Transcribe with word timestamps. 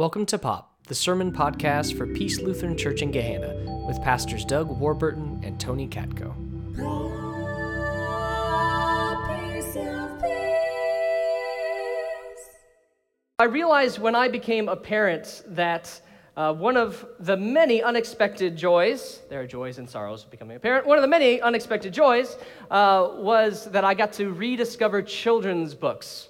Welcome 0.00 0.24
to 0.24 0.38
Pop, 0.38 0.78
the 0.88 0.94
sermon 0.94 1.30
podcast 1.30 1.94
for 1.94 2.06
Peace 2.06 2.40
Lutheran 2.40 2.74
Church 2.74 3.02
in 3.02 3.12
Gahanna, 3.12 3.86
with 3.86 4.00
pastors 4.00 4.46
Doug 4.46 4.70
Warburton 4.80 5.42
and 5.44 5.60
Tony 5.60 5.86
Katko. 5.86 6.32
I 13.38 13.44
realized 13.44 13.98
when 13.98 14.14
I 14.14 14.28
became 14.28 14.70
a 14.70 14.76
parent 14.76 15.42
that 15.48 16.00
uh, 16.34 16.54
one 16.54 16.78
of 16.78 17.04
the 17.18 17.36
many 17.36 17.82
unexpected 17.82 18.56
joys, 18.56 19.20
there 19.28 19.42
are 19.42 19.46
joys 19.46 19.76
and 19.76 19.86
sorrows 19.86 20.24
of 20.24 20.30
becoming 20.30 20.56
a 20.56 20.60
parent, 20.60 20.86
one 20.86 20.96
of 20.96 21.02
the 21.02 21.08
many 21.08 21.42
unexpected 21.42 21.92
joys 21.92 22.38
uh, 22.70 23.06
was 23.16 23.66
that 23.66 23.84
I 23.84 23.92
got 23.92 24.14
to 24.14 24.32
rediscover 24.32 25.02
children's 25.02 25.74
books. 25.74 26.29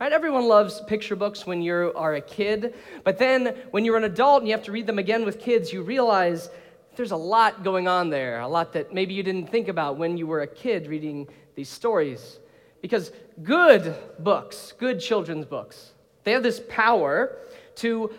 Right? 0.00 0.12
Everyone 0.12 0.46
loves 0.46 0.80
picture 0.82 1.16
books 1.16 1.44
when 1.44 1.60
you 1.60 1.92
are 1.96 2.14
a 2.14 2.20
kid, 2.20 2.74
but 3.02 3.18
then 3.18 3.56
when 3.72 3.84
you're 3.84 3.96
an 3.96 4.04
adult 4.04 4.42
and 4.42 4.48
you 4.48 4.54
have 4.54 4.64
to 4.66 4.72
read 4.72 4.86
them 4.86 5.00
again 5.00 5.24
with 5.24 5.40
kids, 5.40 5.72
you 5.72 5.82
realize 5.82 6.50
there's 6.94 7.10
a 7.10 7.16
lot 7.16 7.64
going 7.64 7.88
on 7.88 8.08
there, 8.08 8.40
a 8.40 8.46
lot 8.46 8.72
that 8.74 8.94
maybe 8.94 9.14
you 9.14 9.24
didn't 9.24 9.48
think 9.48 9.66
about 9.66 9.96
when 9.96 10.16
you 10.16 10.26
were 10.26 10.42
a 10.42 10.46
kid 10.46 10.86
reading 10.86 11.26
these 11.56 11.68
stories. 11.68 12.38
Because 12.80 13.10
good 13.42 13.94
books, 14.20 14.72
good 14.78 15.00
children's 15.00 15.46
books, 15.46 15.94
they 16.22 16.30
have 16.30 16.44
this 16.44 16.60
power 16.68 17.36
to 17.76 18.12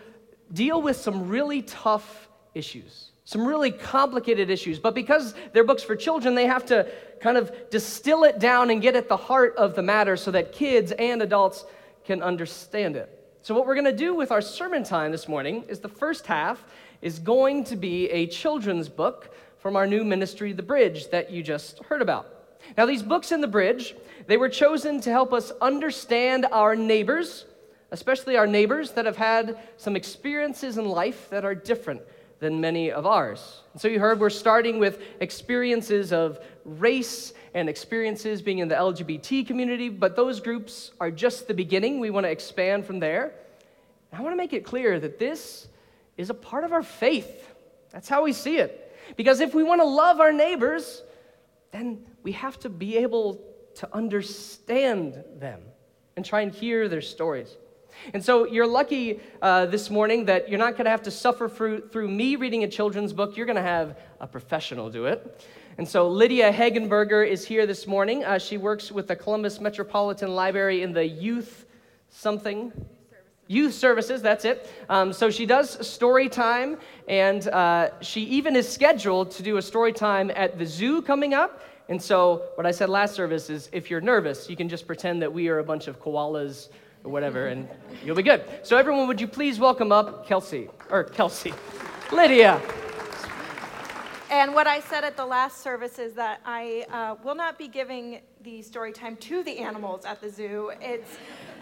deal 0.52 0.82
with 0.82 0.96
some 0.96 1.28
really 1.28 1.62
tough 1.62 2.29
issues, 2.54 3.12
some 3.24 3.46
really 3.46 3.70
complicated 3.70 4.50
issues. 4.50 4.78
But 4.78 4.94
because 4.94 5.34
they're 5.52 5.64
books 5.64 5.82
for 5.82 5.96
children, 5.96 6.34
they 6.34 6.46
have 6.46 6.66
to 6.66 6.90
kind 7.20 7.36
of 7.36 7.52
distill 7.70 8.24
it 8.24 8.38
down 8.38 8.70
and 8.70 8.80
get 8.82 8.96
at 8.96 9.08
the 9.08 9.16
heart 9.16 9.54
of 9.56 9.74
the 9.74 9.82
matter 9.82 10.16
so 10.16 10.30
that 10.30 10.52
kids 10.52 10.92
and 10.92 11.22
adults 11.22 11.64
can 12.04 12.22
understand 12.22 12.96
it. 12.96 13.16
So, 13.42 13.54
what 13.54 13.66
we're 13.66 13.74
going 13.74 13.84
to 13.86 13.96
do 13.96 14.14
with 14.14 14.32
our 14.32 14.42
sermon 14.42 14.84
time 14.84 15.12
this 15.12 15.28
morning 15.28 15.64
is 15.68 15.80
the 15.80 15.88
first 15.88 16.26
half 16.26 16.62
is 17.00 17.18
going 17.18 17.64
to 17.64 17.76
be 17.76 18.10
a 18.10 18.26
children's 18.26 18.88
book 18.88 19.34
from 19.58 19.76
our 19.76 19.86
new 19.86 20.04
ministry, 20.04 20.52
The 20.52 20.62
Bridge, 20.62 21.10
that 21.10 21.30
you 21.30 21.42
just 21.42 21.82
heard 21.84 22.02
about. 22.02 22.26
Now, 22.76 22.86
these 22.86 23.02
books 23.02 23.32
in 23.32 23.40
The 23.40 23.46
Bridge, 23.46 23.94
they 24.26 24.36
were 24.36 24.48
chosen 24.48 25.00
to 25.00 25.10
help 25.10 25.32
us 25.32 25.52
understand 25.60 26.46
our 26.52 26.76
neighbors, 26.76 27.46
especially 27.90 28.36
our 28.36 28.46
neighbors 28.46 28.92
that 28.92 29.06
have 29.06 29.16
had 29.16 29.58
some 29.76 29.96
experiences 29.96 30.76
in 30.76 30.86
life 30.86 31.28
that 31.30 31.44
are 31.44 31.54
different 31.54 32.02
than 32.40 32.60
many 32.60 32.90
of 32.90 33.06
ours. 33.06 33.62
And 33.72 33.80
so 33.80 33.86
you 33.86 34.00
heard 34.00 34.18
we're 34.18 34.30
starting 34.30 34.78
with 34.78 35.00
experiences 35.20 36.12
of 36.12 36.40
race 36.64 37.32
and 37.54 37.68
experiences 37.68 38.42
being 38.42 38.58
in 38.58 38.68
the 38.68 38.74
LGBT 38.74 39.46
community, 39.46 39.88
but 39.88 40.16
those 40.16 40.40
groups 40.40 40.90
are 41.00 41.10
just 41.10 41.46
the 41.46 41.54
beginning. 41.54 42.00
We 42.00 42.10
want 42.10 42.24
to 42.24 42.30
expand 42.30 42.86
from 42.86 42.98
there. 42.98 43.34
I 44.12 44.22
want 44.22 44.32
to 44.32 44.36
make 44.36 44.52
it 44.52 44.64
clear 44.64 44.98
that 44.98 45.18
this 45.18 45.68
is 46.16 46.30
a 46.30 46.34
part 46.34 46.64
of 46.64 46.72
our 46.72 46.82
faith. 46.82 47.48
That's 47.90 48.08
how 48.08 48.24
we 48.24 48.32
see 48.32 48.56
it. 48.56 48.94
Because 49.16 49.40
if 49.40 49.54
we 49.54 49.62
want 49.62 49.80
to 49.80 49.86
love 49.86 50.20
our 50.20 50.32
neighbors, 50.32 51.02
then 51.72 52.04
we 52.22 52.32
have 52.32 52.58
to 52.60 52.68
be 52.68 52.96
able 52.98 53.40
to 53.76 53.88
understand 53.94 55.22
them 55.38 55.60
and 56.16 56.24
try 56.24 56.40
and 56.40 56.52
hear 56.52 56.88
their 56.88 57.00
stories. 57.00 57.56
And 58.12 58.24
so 58.24 58.46
you're 58.46 58.66
lucky 58.66 59.20
uh, 59.42 59.66
this 59.66 59.90
morning 59.90 60.24
that 60.26 60.48
you're 60.48 60.58
not 60.58 60.72
going 60.72 60.84
to 60.84 60.90
have 60.90 61.02
to 61.02 61.10
suffer 61.10 61.48
through, 61.48 61.88
through 61.88 62.08
me 62.08 62.36
reading 62.36 62.64
a 62.64 62.68
children's 62.68 63.12
book. 63.12 63.36
You're 63.36 63.46
going 63.46 63.56
to 63.56 63.62
have 63.62 63.98
a 64.20 64.26
professional 64.26 64.90
do 64.90 65.06
it. 65.06 65.46
And 65.78 65.88
so 65.88 66.08
Lydia 66.08 66.52
Hegenberger 66.52 67.26
is 67.26 67.46
here 67.46 67.66
this 67.66 67.86
morning. 67.86 68.24
Uh, 68.24 68.38
she 68.38 68.58
works 68.58 68.92
with 68.92 69.08
the 69.08 69.16
Columbus 69.16 69.60
Metropolitan 69.60 70.34
Library 70.34 70.82
in 70.82 70.92
the 70.92 71.06
youth 71.06 71.66
something. 72.10 72.72
Youth 73.46 73.74
services, 73.74 74.22
that's 74.22 74.44
it. 74.44 74.70
Um, 74.88 75.12
so 75.12 75.30
she 75.30 75.44
does 75.44 75.86
story 75.86 76.28
time, 76.28 76.76
and 77.08 77.48
uh, 77.48 77.90
she 78.00 78.22
even 78.22 78.54
is 78.54 78.68
scheduled 78.68 79.32
to 79.32 79.42
do 79.42 79.56
a 79.56 79.62
story 79.62 79.92
time 79.92 80.30
at 80.36 80.58
the 80.58 80.66
zoo 80.66 81.02
coming 81.02 81.34
up. 81.34 81.62
And 81.88 82.00
so, 82.00 82.50
what 82.54 82.64
I 82.64 82.70
said 82.70 82.88
last 82.88 83.16
service 83.16 83.50
is 83.50 83.68
if 83.72 83.90
you're 83.90 84.00
nervous, 84.00 84.48
you 84.48 84.56
can 84.56 84.68
just 84.68 84.86
pretend 84.86 85.20
that 85.22 85.32
we 85.32 85.48
are 85.48 85.58
a 85.58 85.64
bunch 85.64 85.88
of 85.88 86.00
koalas 86.00 86.68
or 87.04 87.10
whatever, 87.10 87.46
and 87.46 87.68
you'll 88.04 88.16
be 88.16 88.22
good. 88.22 88.44
So, 88.62 88.76
everyone, 88.76 89.08
would 89.08 89.20
you 89.20 89.28
please 89.28 89.58
welcome 89.58 89.92
up 89.92 90.26
Kelsey, 90.26 90.68
or 90.90 91.04
Kelsey, 91.04 91.54
Lydia. 92.12 92.60
And 94.30 94.54
what 94.54 94.68
I 94.68 94.78
said 94.78 95.02
at 95.02 95.16
the 95.16 95.26
last 95.26 95.60
service 95.60 95.98
is 95.98 96.14
that 96.14 96.40
I 96.44 96.86
uh, 96.92 97.16
will 97.24 97.34
not 97.34 97.58
be 97.58 97.66
giving 97.66 98.20
the 98.42 98.62
story 98.62 98.92
time 98.92 99.16
to 99.16 99.42
the 99.42 99.58
animals 99.58 100.04
at 100.04 100.20
the 100.20 100.30
zoo. 100.30 100.70
It's 100.80 101.18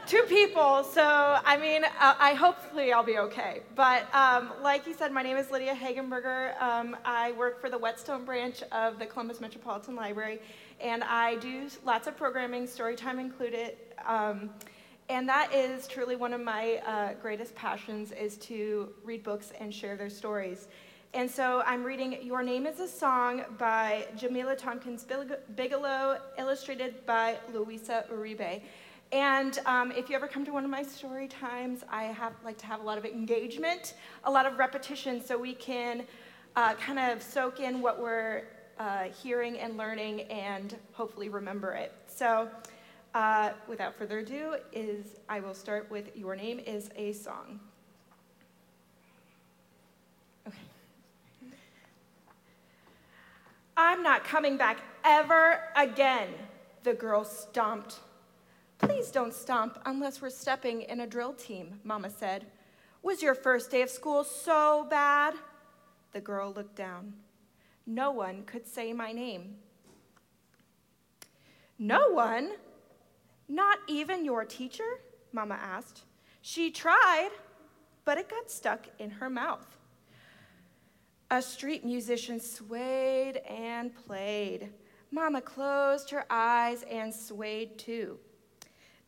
two 0.07 0.23
people, 0.29 0.85
so 0.85 1.03
I 1.03 1.57
mean, 1.57 1.85
uh, 1.85 2.15
I 2.19 2.35
hopefully 2.35 2.93
I'll 2.93 3.03
be 3.03 3.19
okay. 3.19 3.63
But 3.75 4.13
um, 4.15 4.53
like 4.63 4.87
you 4.87 4.93
said, 4.93 5.13
my 5.13 5.23
name 5.23 5.39
is 5.39 5.51
Lydia 5.51 5.75
Hegenberger. 5.75 6.61
Um, 6.61 6.95
I 7.07 7.33
work 7.33 7.59
for 7.59 7.71
the 7.71 7.79
Whetstone 7.79 8.27
branch 8.27 8.63
of 8.71 8.99
the 8.99 9.07
Columbus 9.07 9.41
Metropolitan 9.41 9.97
Library, 9.97 10.39
and 10.79 11.03
I 11.05 11.37
do 11.37 11.69
lots 11.87 12.07
of 12.07 12.19
programming, 12.19 12.67
story 12.67 12.97
time 12.97 13.19
included. 13.19 13.77
Um, 14.07 14.51
and 15.09 15.29
that 15.29 15.55
is 15.55 15.87
truly 15.87 16.17
one 16.17 16.35
of 16.35 16.41
my 16.41 16.83
uh, 16.87 17.15
greatest 17.15 17.55
passions 17.55 18.13
is 18.13 18.37
to 18.39 18.91
read 19.03 19.23
books 19.23 19.53
and 19.59 19.73
share 19.73 19.97
their 19.97 20.11
stories. 20.11 20.69
And 21.15 21.31
so 21.31 21.63
I'm 21.65 21.83
reading 21.83 22.19
Your 22.23 22.43
Name 22.43 22.67
is 22.67 22.81
a 22.81 22.87
Song 22.87 23.43
by 23.57 24.07
Jamilah 24.17 24.59
Thompkins 24.59 25.07
Bigelow, 25.57 26.19
illustrated 26.37 27.07
by 27.07 27.39
Luisa 27.55 28.05
Uribe. 28.13 28.61
And 29.11 29.59
um, 29.65 29.91
if 29.93 30.11
you 30.11 30.17
ever 30.17 30.29
come 30.29 30.45
to 30.45 30.53
one 30.53 30.65
of 30.65 30.71
my 30.71 30.83
story 30.83 31.27
times, 31.27 31.83
I 31.91 32.05
have 32.05 32.35
like 32.45 32.59
to 32.59 32.67
have 32.67 32.81
a 32.81 32.83
lot 32.83 32.99
of 32.99 33.07
engagement, 33.07 33.95
a 34.25 34.31
lot 34.31 34.45
of 34.45 34.59
repetition, 34.59 35.25
so 35.25 35.39
we 35.39 35.55
can 35.55 36.05
uh, 36.57 36.75
kind 36.75 36.99
of 36.99 37.23
soak 37.23 37.61
in 37.61 37.81
what 37.81 38.03
we're 38.03 38.43
uh, 38.79 39.05
hearing 39.05 39.59
and 39.59 39.79
learning, 39.79 40.23
and 40.23 40.77
hopefully 40.93 41.31
remember 41.31 41.73
it. 41.73 41.93
So 42.07 42.51
uh, 43.19 43.51
without 43.67 43.97
further 43.97 44.21
ado, 44.21 44.55
is 44.73 45.17
I 45.29 45.41
will 45.41 45.53
start 45.53 45.91
with 45.91 46.17
Your 46.17 46.37
Name 46.37 46.61
is 46.61 46.89
a 46.95 47.11
Song. 47.11 47.59
Okay. 50.47 50.57
I'm 53.77 54.05
not 54.05 54.23
coming 54.23 54.57
back 54.57 54.79
ever 55.05 55.65
again, 55.75 56.29
the 56.85 56.95
girl 56.95 57.25
stomped. 57.25 57.99
Please 58.79 59.11
don't 59.11 59.35
stomp 59.35 59.81
unless 59.85 60.23
we're 60.23 60.31
stepping 60.31 60.83
in 60.83 61.01
a 61.01 61.07
drill 61.07 61.33
team, 61.33 61.81
Mama 61.83 62.11
said. 62.11 62.47
Was 63.03 63.21
your 63.21 63.35
first 63.35 63.73
day 63.73 63.83
of 63.83 63.91
school 63.91 64.23
so 64.23 64.87
bad? 64.89 65.35
The 66.13 66.21
girl 66.21 66.53
looked 66.53 66.77
down. 66.77 67.15
No 67.85 68.13
one 68.13 68.45
could 68.45 68.69
say 68.69 68.93
my 68.93 69.11
name. 69.11 69.57
No 71.81 72.11
one? 72.11 72.53
Not 73.49 73.79
even 73.87 74.25
your 74.25 74.45
teacher? 74.45 75.01
Mama 75.33 75.59
asked. 75.61 76.05
She 76.43 76.71
tried, 76.71 77.31
but 78.05 78.19
it 78.19 78.29
got 78.29 78.51
stuck 78.51 78.87
in 78.99 79.11
her 79.11 79.31
mouth. 79.31 79.67
A 81.31 81.43
street 81.43 81.85
musician 81.85 82.41
swayed 82.41 83.39
and 83.49 83.95
played. 83.95 84.71
Mama 85.11 85.41
closed 85.41 86.11
her 86.11 86.25
eyes 86.31 86.85
and 86.91 87.13
swayed 87.13 87.79
too. 87.79 88.19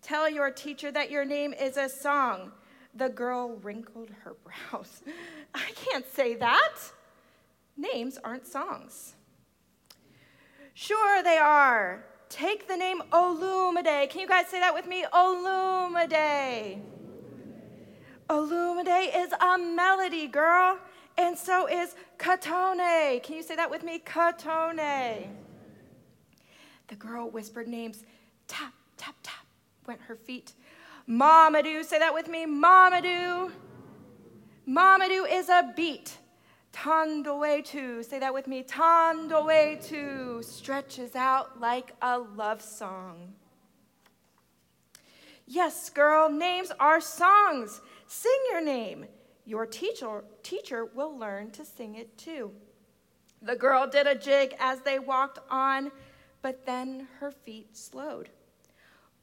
Tell 0.02 0.28
your 0.28 0.50
teacher 0.50 0.90
that 0.92 1.10
your 1.10 1.24
name 1.24 1.52
is 1.52 1.76
a 1.76 1.88
song. 1.88 2.52
The 2.94 3.08
girl 3.08 3.56
wrinkled 3.62 4.10
her 4.24 4.34
brows. 4.44 5.02
I 5.54 5.70
can't 5.74 6.06
say 6.06 6.34
that. 6.36 6.78
Names 7.76 8.18
aren't 8.22 8.46
songs. 8.46 9.14
Sure, 10.74 11.22
they 11.22 11.38
are. 11.38 12.04
Take 12.30 12.68
the 12.68 12.76
name 12.76 13.02
Olumide. 13.12 14.08
Can 14.08 14.20
you 14.20 14.28
guys 14.28 14.46
say 14.46 14.60
that 14.60 14.72
with 14.72 14.86
me? 14.86 15.04
Olumide. 15.12 16.80
Olumide 18.30 19.10
is 19.14 19.32
a 19.32 19.58
melody, 19.58 20.28
girl. 20.28 20.78
And 21.18 21.36
so 21.36 21.66
is 21.66 21.96
Katone. 22.18 23.20
Can 23.22 23.36
you 23.36 23.42
say 23.42 23.56
that 23.56 23.68
with 23.68 23.82
me? 23.82 23.98
Katone. 23.98 25.26
The 26.86 26.94
girl 26.94 27.28
whispered 27.28 27.66
names. 27.66 28.04
Tap, 28.46 28.72
tap, 28.96 29.16
tap 29.24 29.44
went 29.86 30.00
her 30.02 30.14
feet. 30.14 30.52
Mamadou, 31.08 31.84
say 31.84 31.98
that 31.98 32.14
with 32.14 32.28
me. 32.28 32.46
Mamadou. 32.46 33.50
Mamadou 34.68 35.26
is 35.28 35.48
a 35.48 35.72
beat. 35.74 36.16
Tandoetu, 36.72 38.04
say 38.04 38.18
that 38.18 38.32
with 38.32 38.46
me. 38.46 38.62
Tandoetu 38.62 40.44
stretches 40.44 41.16
out 41.16 41.60
like 41.60 41.94
a 42.00 42.18
love 42.18 42.62
song. 42.62 43.34
Yes, 45.46 45.90
girl, 45.90 46.30
names 46.30 46.70
are 46.78 47.00
songs. 47.00 47.80
Sing 48.06 48.38
your 48.50 48.60
name. 48.60 49.06
Your 49.44 49.66
teacher, 49.66 50.22
teacher 50.44 50.84
will 50.84 51.18
learn 51.18 51.50
to 51.52 51.64
sing 51.64 51.96
it 51.96 52.16
too. 52.16 52.52
The 53.42 53.56
girl 53.56 53.86
did 53.88 54.06
a 54.06 54.14
jig 54.14 54.54
as 54.60 54.80
they 54.82 54.98
walked 54.98 55.40
on, 55.50 55.90
but 56.40 56.66
then 56.66 57.08
her 57.18 57.30
feet 57.30 57.76
slowed. 57.76 58.28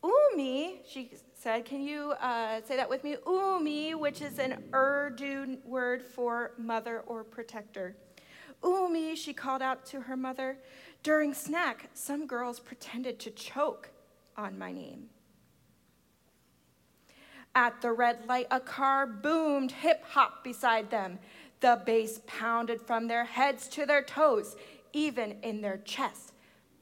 Umi, 0.03 0.81
she 0.88 1.11
said, 1.33 1.65
can 1.65 1.81
you 1.81 2.11
uh, 2.21 2.61
say 2.65 2.75
that 2.75 2.89
with 2.89 3.03
me? 3.03 3.17
Umi, 3.25 3.95
which 3.95 4.21
is 4.21 4.39
an 4.39 4.63
Urdu 4.73 5.57
word 5.65 6.01
for 6.01 6.51
mother 6.57 7.03
or 7.07 7.23
protector. 7.23 7.95
Umi, 8.63 9.15
she 9.15 9.33
called 9.33 9.61
out 9.61 9.85
to 9.88 10.01
her 10.01 10.17
mother. 10.17 10.57
During 11.03 11.33
snack, 11.33 11.89
some 11.94 12.27
girls 12.27 12.59
pretended 12.59 13.19
to 13.19 13.31
choke 13.31 13.89
on 14.35 14.57
my 14.57 14.71
name. 14.71 15.05
At 17.55 17.81
the 17.81 17.91
red 17.91 18.27
light, 18.27 18.47
a 18.51 18.59
car 18.59 19.07
boomed 19.07 19.71
hip 19.71 20.03
hop 20.03 20.44
beside 20.44 20.91
them. 20.91 21.17
The 21.59 21.81
bass 21.85 22.21
pounded 22.27 22.81
from 22.81 23.07
their 23.07 23.25
heads 23.25 23.67
to 23.69 23.85
their 23.85 24.03
toes, 24.03 24.55
even 24.94 25.38
in 25.41 25.61
their 25.61 25.77
chest. 25.77 26.33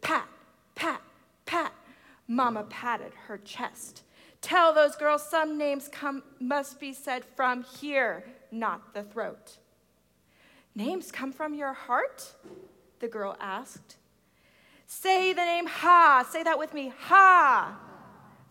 Pat, 0.01 0.27
pat, 0.75 1.01
pat. 1.45 1.71
Mama 2.27 2.63
patted 2.63 3.13
her 3.27 3.37
chest. 3.37 4.03
Tell 4.41 4.73
those 4.73 4.95
girls 4.95 5.27
some 5.27 5.57
names 5.57 5.87
come, 5.91 6.23
must 6.39 6.79
be 6.79 6.93
said 6.93 7.23
from 7.25 7.63
here, 7.79 8.23
not 8.51 8.93
the 8.93 9.03
throat. 9.03 9.57
Names 10.75 11.11
come 11.11 11.31
from 11.31 11.53
your 11.53 11.73
heart? 11.73 12.33
The 12.99 13.07
girl 13.07 13.35
asked. 13.39 13.97
Say 14.87 15.33
the 15.33 15.43
name 15.43 15.65
Ha. 15.67 16.27
Say 16.29 16.43
that 16.43 16.59
with 16.59 16.73
me. 16.73 16.91
Ha. 16.97 17.79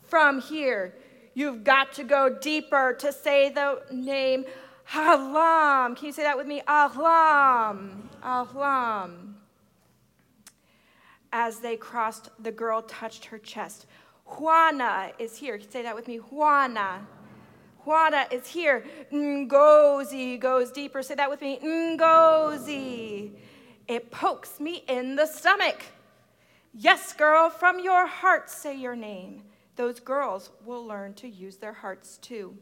From 0.03 0.41
here. 0.41 0.95
You've 1.35 1.65
got 1.65 1.93
to 1.95 2.05
go 2.05 2.29
deeper 2.29 2.97
to 3.01 3.13
say 3.13 3.51
the 3.51 3.83
name 3.93 4.45
Ahlam. 4.93 5.97
Can 5.97 6.07
you 6.07 6.13
say 6.13 6.23
that 6.23 6.37
with 6.37 6.47
me? 6.47 6.63
Ahlam. 6.67 8.09
Ahlam. 8.23 9.34
As 11.37 11.59
they 11.59 11.77
crossed, 11.77 12.31
the 12.41 12.53
girl 12.53 12.81
touched 12.83 13.25
her 13.25 13.39
chest. 13.39 13.87
Juana 14.25 15.11
is 15.19 15.37
here. 15.37 15.61
Say 15.69 15.83
that 15.83 15.97
with 15.97 16.07
me. 16.07 16.19
Juana. 16.19 17.05
Juana 17.79 18.29
is 18.31 18.47
here. 18.47 18.85
Ngozi 19.13 20.39
goes 20.39 20.71
deeper. 20.71 21.03
Say 21.03 21.17
that 21.17 21.29
with 21.29 21.41
me. 21.41 21.59
Ngozi. 21.61 23.33
It 23.89 24.13
pokes 24.13 24.61
me 24.61 24.85
in 24.87 25.17
the 25.17 25.27
stomach. 25.27 25.83
Yes, 26.73 27.13
girl, 27.13 27.51
from 27.51 27.81
your 27.81 28.07
heart 28.07 28.49
say 28.49 28.77
your 28.77 28.95
name. 28.95 29.43
Those 29.75 29.99
girls 29.99 30.53
will 30.65 30.87
learn 30.87 31.15
to 31.15 31.29
use 31.29 31.57
their 31.57 31.73
hearts 31.73 32.17
too. 32.19 32.57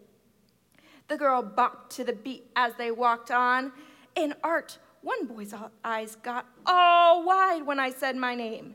The 1.08 1.18
girl 1.18 1.42
bopped 1.42 1.90
to 1.96 2.04
the 2.04 2.14
beat 2.14 2.50
as 2.56 2.72
they 2.76 2.90
walked 2.90 3.30
on. 3.30 3.72
In 4.16 4.32
art, 4.42 4.78
one 5.02 5.26
boy's 5.26 5.52
eyes 5.84 6.16
got 6.22 6.46
all 6.64 7.25
wide 7.25 7.66
when 7.66 7.78
I 7.78 7.90
said 7.90 8.16
my 8.16 8.34
name. 8.34 8.75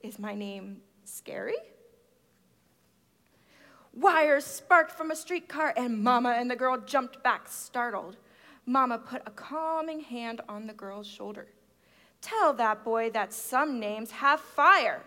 Is 0.00 0.18
my 0.18 0.34
name 0.34 0.80
scary? 1.04 1.56
Wires 3.92 4.44
sparked 4.44 4.92
from 4.92 5.10
a 5.10 5.16
streetcar, 5.16 5.72
and 5.76 6.02
Mama 6.02 6.36
and 6.38 6.50
the 6.50 6.56
girl 6.56 6.76
jumped 6.78 7.22
back, 7.22 7.48
startled. 7.48 8.16
Mama 8.66 8.98
put 8.98 9.22
a 9.26 9.30
calming 9.30 10.00
hand 10.00 10.40
on 10.48 10.66
the 10.66 10.74
girl's 10.74 11.06
shoulder. 11.06 11.46
Tell 12.20 12.52
that 12.54 12.84
boy 12.84 13.10
that 13.10 13.32
some 13.32 13.78
names 13.80 14.10
have 14.10 14.40
fire. 14.40 15.02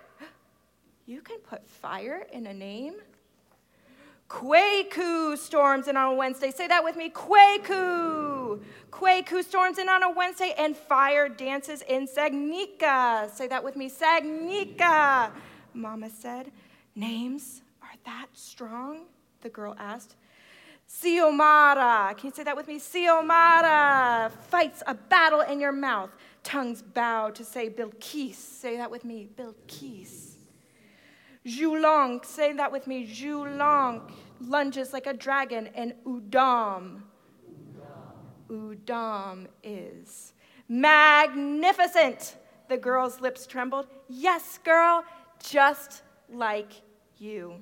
You 1.05 1.21
can 1.21 1.39
put 1.39 1.67
fire 1.67 2.25
in 2.31 2.47
a 2.47 2.53
name? 2.53 2.95
Kwaku 4.29 5.37
storms 5.37 5.87
in 5.87 5.97
on 5.97 6.17
Wednesday. 6.17 6.51
Say 6.51 6.67
that 6.67 6.83
with 6.83 6.95
me. 6.95 7.09
Kwaku. 8.91 9.29
who 9.29 9.43
storms 9.43 9.77
in 9.77 9.89
on 9.89 10.03
a 10.03 10.11
Wednesday 10.11 10.53
and 10.57 10.75
fire 10.75 11.29
dances 11.29 11.81
in 11.83 12.07
Sagnika. 12.07 13.29
Say 13.31 13.47
that 13.47 13.63
with 13.63 13.75
me. 13.75 13.89
Sagnika. 13.89 15.31
Mama 15.73 16.09
said. 16.09 16.51
Names 16.95 17.61
are 17.81 17.95
that 18.05 18.27
strong? 18.33 19.05
The 19.41 19.49
girl 19.49 19.75
asked. 19.77 20.15
Siomara. 20.87 22.17
Can 22.17 22.27
you 22.27 22.33
say 22.33 22.43
that 22.43 22.55
with 22.55 22.67
me? 22.67 22.79
Siomara 22.79 24.31
fights 24.31 24.81
a 24.87 24.95
battle 24.95 25.41
in 25.41 25.59
your 25.59 25.71
mouth. 25.71 26.09
Tongues 26.43 26.81
bow 26.81 27.29
to 27.29 27.45
say 27.45 27.69
Bilkis. 27.69 28.35
Say 28.35 28.77
that 28.77 28.89
with 28.89 29.05
me. 29.05 29.27
Bilkis. 29.37 30.29
Julong, 31.45 32.25
say 32.25 32.53
that 32.53 32.71
with 32.71 32.87
me. 32.87 33.07
Julong 33.07 34.11
lunges 34.41 34.93
like 34.93 35.07
a 35.07 35.13
dragon, 35.13 35.67
and 35.75 35.93
Udam. 36.05 37.01
Udam 38.49 39.47
is 39.63 40.33
magnificent. 40.67 42.35
The 42.67 42.77
girl's 42.77 43.21
lips 43.21 43.47
trembled. 43.47 43.87
Yes, 44.07 44.59
girl, 44.63 45.03
just 45.43 46.03
like 46.31 46.71
you. 47.17 47.55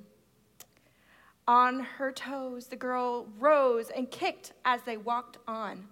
On 1.48 1.80
her 1.80 2.12
toes, 2.12 2.68
the 2.68 2.76
girl 2.76 3.28
rose 3.40 3.90
and 3.90 4.12
kicked 4.12 4.52
as 4.66 4.82
they 4.82 4.98
walked 4.98 5.38
on. 5.48 5.88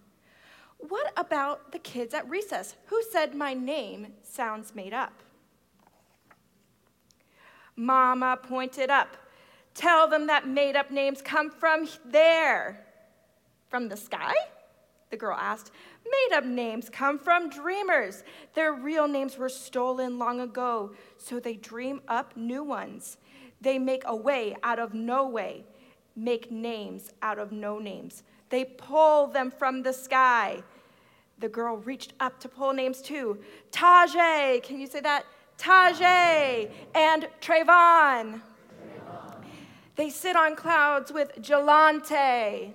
What 0.78 1.14
about 1.16 1.72
the 1.72 1.80
kids 1.80 2.14
at 2.14 2.30
recess 2.30 2.76
who 2.88 3.02
said 3.12 3.34
my 3.34 3.54
name 3.54 4.08
sounds 4.22 4.76
made 4.76 4.94
up? 4.94 5.24
Mama 7.78 8.38
pointed 8.42 8.90
up. 8.90 9.18
Tell 9.74 10.08
them 10.08 10.28
that 10.28 10.48
made 10.48 10.76
up 10.76 10.92
names 10.92 11.22
come 11.22 11.50
from 11.50 11.88
there. 12.06 12.86
From 13.70 13.90
the 13.90 13.98
sky? 13.98 14.34
The 15.16 15.20
girl 15.20 15.38
asked. 15.40 15.72
Made 16.04 16.36
up 16.36 16.44
names 16.44 16.90
come 16.90 17.18
from 17.18 17.50
dreamers. 17.50 18.26
Their 18.54 18.74
real 18.74 19.08
names 19.08 19.38
were 19.38 19.48
stolen 19.48 20.20
long 20.20 20.42
ago, 20.42 20.92
so 21.16 21.40
they 21.40 21.54
dream 21.54 22.02
up 22.10 22.36
new 22.36 22.62
ones. 22.64 23.16
They 23.62 23.80
make 23.80 24.04
a 24.06 24.14
way 24.14 24.58
out 24.62 24.78
of 24.78 24.94
no 24.94 25.26
way, 25.26 25.64
make 26.18 26.52
names 26.52 27.14
out 27.22 27.40
of 27.40 27.54
no 27.54 27.80
names. 27.80 28.24
They 28.50 28.66
pull 28.66 29.28
them 29.28 29.52
from 29.52 29.84
the 29.84 29.94
sky. 29.94 30.62
The 31.40 31.48
girl 31.48 31.78
reached 31.78 32.12
up 32.20 32.38
to 32.42 32.50
pull 32.50 32.74
names 32.74 33.02
too. 33.02 33.40
Tajay, 33.72 34.64
can 34.64 34.82
you 34.82 34.88
say 34.88 35.00
that? 35.00 35.24
Tajay 35.58 36.70
and 36.94 37.30
Trayvon. 37.40 38.42
They 39.96 40.10
sit 40.10 40.36
on 40.36 40.58
clouds 40.58 41.14
with 41.14 41.42
Jelante. 41.42 42.74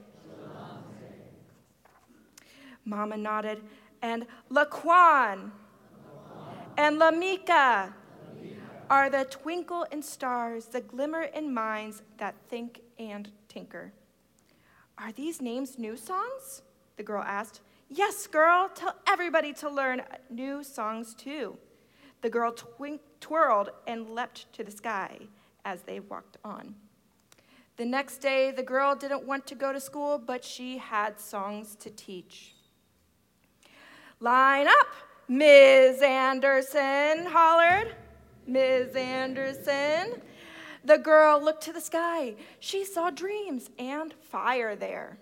Mama 2.84 3.16
nodded. 3.16 3.62
And 4.02 4.26
Laquan 4.50 5.50
and 6.76 6.98
Lamika 6.98 7.92
are 8.88 9.08
the 9.08 9.24
twinkle 9.24 9.84
in 9.92 10.02
stars, 10.02 10.66
the 10.66 10.80
glimmer 10.80 11.22
in 11.22 11.52
minds 11.52 12.02
that 12.18 12.34
think 12.48 12.80
and 12.98 13.30
tinker. 13.48 13.92
Are 14.98 15.12
these 15.12 15.40
names 15.40 15.78
new 15.78 15.96
songs? 15.96 16.62
The 16.96 17.02
girl 17.02 17.22
asked. 17.22 17.60
Yes, 17.88 18.26
girl, 18.26 18.68
tell 18.74 18.96
everybody 19.06 19.52
to 19.54 19.68
learn 19.68 20.02
new 20.28 20.62
songs 20.62 21.14
too. 21.14 21.56
The 22.22 22.30
girl 22.30 22.52
twink- 22.52 23.00
twirled 23.20 23.70
and 23.86 24.10
leapt 24.10 24.52
to 24.54 24.64
the 24.64 24.70
sky 24.70 25.18
as 25.64 25.82
they 25.82 26.00
walked 26.00 26.36
on. 26.44 26.74
The 27.76 27.86
next 27.86 28.18
day, 28.18 28.50
the 28.50 28.62
girl 28.62 28.94
didn't 28.94 29.26
want 29.26 29.46
to 29.46 29.54
go 29.54 29.72
to 29.72 29.80
school, 29.80 30.18
but 30.18 30.44
she 30.44 30.78
had 30.78 31.18
songs 31.18 31.74
to 31.76 31.90
teach. 31.90 32.54
Line 34.20 34.68
up, 34.68 34.88
Ms. 35.28 36.02
Anderson 36.02 37.24
hollered. 37.26 37.94
Ms. 38.46 38.94
Anderson. 38.94 40.20
The 40.84 40.98
girl 40.98 41.42
looked 41.42 41.64
to 41.64 41.72
the 41.72 41.80
sky. 41.80 42.34
She 42.58 42.84
saw 42.84 43.08
dreams 43.10 43.70
and 43.78 44.12
fire 44.12 44.76
there. 44.76 45.16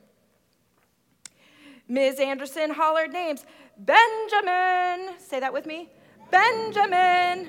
Ms. 1.87 2.19
Anderson 2.19 2.71
hollered 2.71 3.13
names. 3.13 3.45
Benjamin, 3.79 5.17
say 5.19 5.39
that 5.39 5.53
with 5.53 5.65
me. 5.65 5.91
Benjamin. 6.33 7.49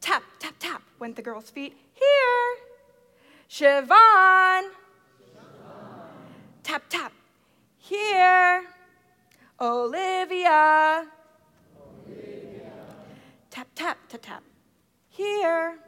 Tap, 0.00 0.22
tap, 0.38 0.54
tap 0.58 0.82
went 0.98 1.16
the 1.16 1.22
girl's 1.22 1.50
feet. 1.50 1.76
Here. 1.92 2.56
Siobhan. 3.50 4.70
Tap, 6.62 6.82
tap. 6.88 7.12
Here. 7.76 8.64
Olivia. 9.60 11.06
Olivia. 12.06 12.72
Tap, 13.50 13.66
tap, 13.74 13.98
tap, 14.08 14.20
tap. 14.22 14.42
Here. 15.08 15.78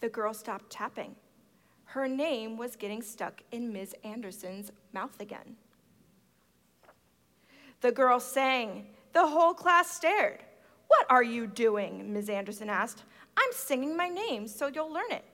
The 0.00 0.08
girl 0.08 0.32
stopped 0.32 0.70
tapping. 0.70 1.14
Her 1.84 2.08
name 2.08 2.56
was 2.56 2.74
getting 2.74 3.02
stuck 3.02 3.42
in 3.52 3.72
Ms. 3.72 3.94
Anderson's 4.02 4.72
mouth 4.92 5.20
again. 5.20 5.56
The 7.82 7.92
girl 7.92 8.18
sang, 8.18 8.86
the 9.12 9.26
whole 9.26 9.52
class 9.52 9.90
stared. 9.90 10.42
What 10.88 11.06
are 11.10 11.22
you 11.22 11.46
doing? 11.46 12.12
Ms. 12.12 12.30
Anderson 12.30 12.70
asked. 12.70 13.04
I'm 13.36 13.52
singing 13.52 13.96
my 13.96 14.08
name 14.08 14.48
so 14.48 14.68
you'll 14.68 14.92
learn 14.92 15.10
it. 15.10 15.24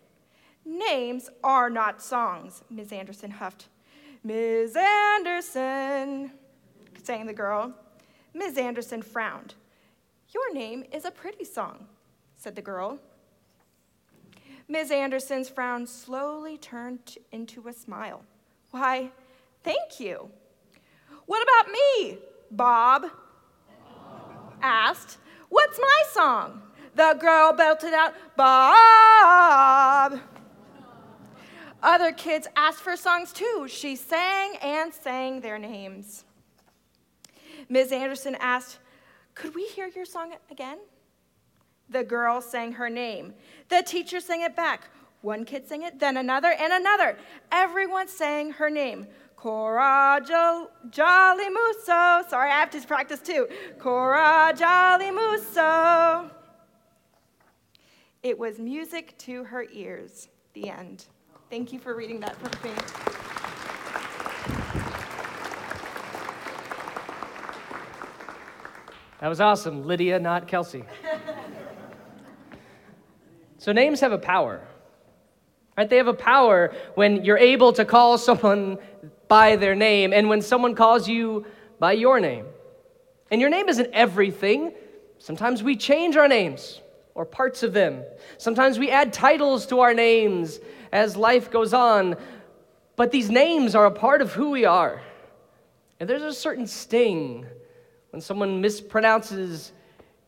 Names 0.64 1.30
are 1.44 1.70
not 1.70 2.02
songs, 2.02 2.62
Ms. 2.70 2.92
Anderson 2.92 3.30
huffed. 3.30 3.68
Ms. 4.22 4.76
Anderson, 4.76 6.32
sang 7.02 7.26
the 7.26 7.32
girl. 7.32 7.72
Ms. 8.34 8.58
Anderson 8.58 9.02
frowned. 9.02 9.54
Your 10.32 10.52
name 10.54 10.84
is 10.92 11.04
a 11.04 11.10
pretty 11.10 11.44
song, 11.44 11.86
said 12.36 12.54
the 12.54 12.62
girl. 12.62 12.98
Ms. 14.68 14.92
Anderson's 14.92 15.48
frown 15.48 15.86
slowly 15.86 16.56
turned 16.56 17.16
into 17.32 17.66
a 17.66 17.72
smile. 17.72 18.22
Why, 18.70 19.10
thank 19.64 19.98
you. 19.98 20.30
What 21.26 21.42
about 21.42 21.72
me? 21.72 22.18
Bob 22.52 23.06
asked. 24.62 25.18
What's 25.48 25.78
my 25.78 26.02
song? 26.12 26.62
The 26.94 27.16
girl 27.20 27.52
belted 27.52 27.92
out, 27.92 28.14
Bob. 28.36 30.20
Other 31.82 32.12
kids 32.12 32.46
asked 32.56 32.80
for 32.80 32.96
songs 32.96 33.32
too. 33.32 33.66
She 33.68 33.96
sang 33.96 34.56
and 34.62 34.92
sang 34.92 35.40
their 35.40 35.58
names. 35.58 36.24
Ms. 37.70 37.92
Anderson 37.92 38.36
asked, 38.40 38.80
Could 39.34 39.54
we 39.54 39.64
hear 39.64 39.86
your 39.86 40.04
song 40.04 40.34
again? 40.50 40.76
The 41.88 42.04
girl 42.04 42.42
sang 42.42 42.72
her 42.72 42.90
name. 42.90 43.32
The 43.68 43.82
teacher 43.82 44.20
sang 44.20 44.42
it 44.42 44.54
back. 44.54 44.90
One 45.22 45.44
kid 45.44 45.68
sang 45.68 45.82
it, 45.82 45.98
then 46.00 46.16
another, 46.16 46.54
and 46.58 46.72
another. 46.72 47.18
Everyone 47.52 48.08
sang 48.08 48.52
her 48.52 48.70
name. 48.70 49.06
Kora-Jalimuso. 49.36 52.28
Sorry, 52.28 52.50
I 52.50 52.60
have 52.60 52.70
to 52.70 52.80
practice 52.86 53.20
too. 53.20 53.46
Kora-Jalimuso. 53.78 56.30
It 58.22 58.38
was 58.38 58.58
music 58.58 59.16
to 59.18 59.44
her 59.44 59.66
ears. 59.72 60.28
The 60.54 60.70
end. 60.70 61.04
Thank 61.48 61.72
you 61.72 61.78
for 61.78 61.94
reading 61.94 62.18
that 62.20 62.36
for 62.36 62.50
me. 62.66 62.72
That 69.20 69.28
was 69.28 69.38
awesome, 69.38 69.86
Lydia, 69.86 70.18
not 70.18 70.48
Kelsey. 70.48 70.82
so 73.58 73.70
names 73.70 74.00
have 74.00 74.12
a 74.12 74.18
power. 74.18 74.66
Right? 75.76 75.90
They 75.90 75.98
have 75.98 76.08
a 76.08 76.14
power 76.14 76.74
when 76.94 77.22
you're 77.24 77.38
able 77.38 77.74
to 77.74 77.84
call 77.84 78.16
someone 78.28 78.78
by 79.28 79.56
their 79.56 79.74
name 79.74 80.14
and 80.14 80.30
when 80.30 80.40
someone 80.40 80.74
calls 80.74 81.06
you 81.06 81.44
by 81.78 81.92
your 81.92 82.18
name. 82.18 82.46
And 83.30 83.42
your 83.42 83.50
name 83.50 83.68
isn't 83.68 83.90
everything. 83.92 84.72
Sometimes 85.18 85.62
we 85.62 85.76
change 85.76 86.16
our 86.16 86.26
names 86.26 86.80
or 87.14 87.26
parts 87.26 87.62
of 87.62 87.74
them. 87.74 88.02
Sometimes 88.38 88.78
we 88.78 88.90
add 88.90 89.12
titles 89.12 89.66
to 89.66 89.80
our 89.80 89.92
names 89.92 90.60
as 90.92 91.14
life 91.14 91.50
goes 91.50 91.74
on. 91.74 92.16
But 92.96 93.12
these 93.12 93.30
names 93.30 93.74
are 93.74 93.84
a 93.84 93.90
part 93.90 94.22
of 94.22 94.32
who 94.32 94.48
we 94.48 94.64
are. 94.64 95.02
And 96.00 96.08
there's 96.08 96.22
a 96.22 96.32
certain 96.32 96.66
sting 96.66 97.46
when 98.10 98.20
someone 98.20 98.60
mispronounces 98.62 99.72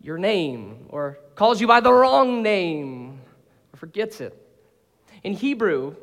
your 0.00 0.18
name 0.18 0.86
or 0.88 1.18
calls 1.34 1.60
you 1.60 1.66
by 1.66 1.80
the 1.80 1.92
wrong 1.92 2.42
name 2.42 3.20
or 3.72 3.76
forgets 3.76 4.20
it. 4.20 4.36
In 5.22 5.34
Hebrew, 5.34 5.94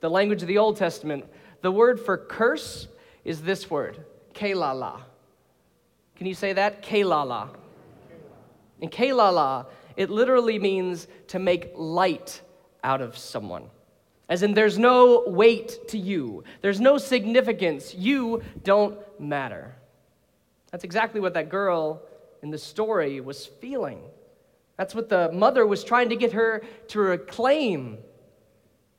the 0.00 0.10
language 0.10 0.42
of 0.42 0.48
the 0.48 0.58
Old 0.58 0.76
Testament, 0.76 1.24
the 1.62 1.72
word 1.72 1.98
for 1.98 2.16
curse 2.16 2.88
is 3.24 3.42
this 3.42 3.70
word, 3.70 4.04
kelala. 4.34 5.00
Can 6.16 6.26
you 6.26 6.34
say 6.34 6.52
that? 6.52 6.82
Kelala. 6.82 7.50
In 8.80 8.88
kelala, 8.88 9.66
it 9.96 10.10
literally 10.10 10.58
means 10.58 11.08
to 11.28 11.38
make 11.38 11.72
light 11.74 12.40
out 12.84 13.00
of 13.00 13.16
someone. 13.16 13.64
As 14.28 14.42
in, 14.42 14.54
there's 14.54 14.78
no 14.78 15.24
weight 15.26 15.88
to 15.88 15.98
you, 15.98 16.44
there's 16.60 16.80
no 16.80 16.98
significance. 16.98 17.94
You 17.94 18.42
don't 18.62 18.98
matter. 19.20 19.74
That's 20.76 20.84
exactly 20.84 21.22
what 21.22 21.32
that 21.32 21.48
girl 21.48 22.02
in 22.42 22.50
the 22.50 22.58
story 22.58 23.18
was 23.22 23.46
feeling. 23.46 23.98
That's 24.76 24.94
what 24.94 25.08
the 25.08 25.32
mother 25.32 25.66
was 25.66 25.82
trying 25.82 26.10
to 26.10 26.16
get 26.16 26.32
her 26.34 26.62
to 26.88 27.00
reclaim. 27.00 27.96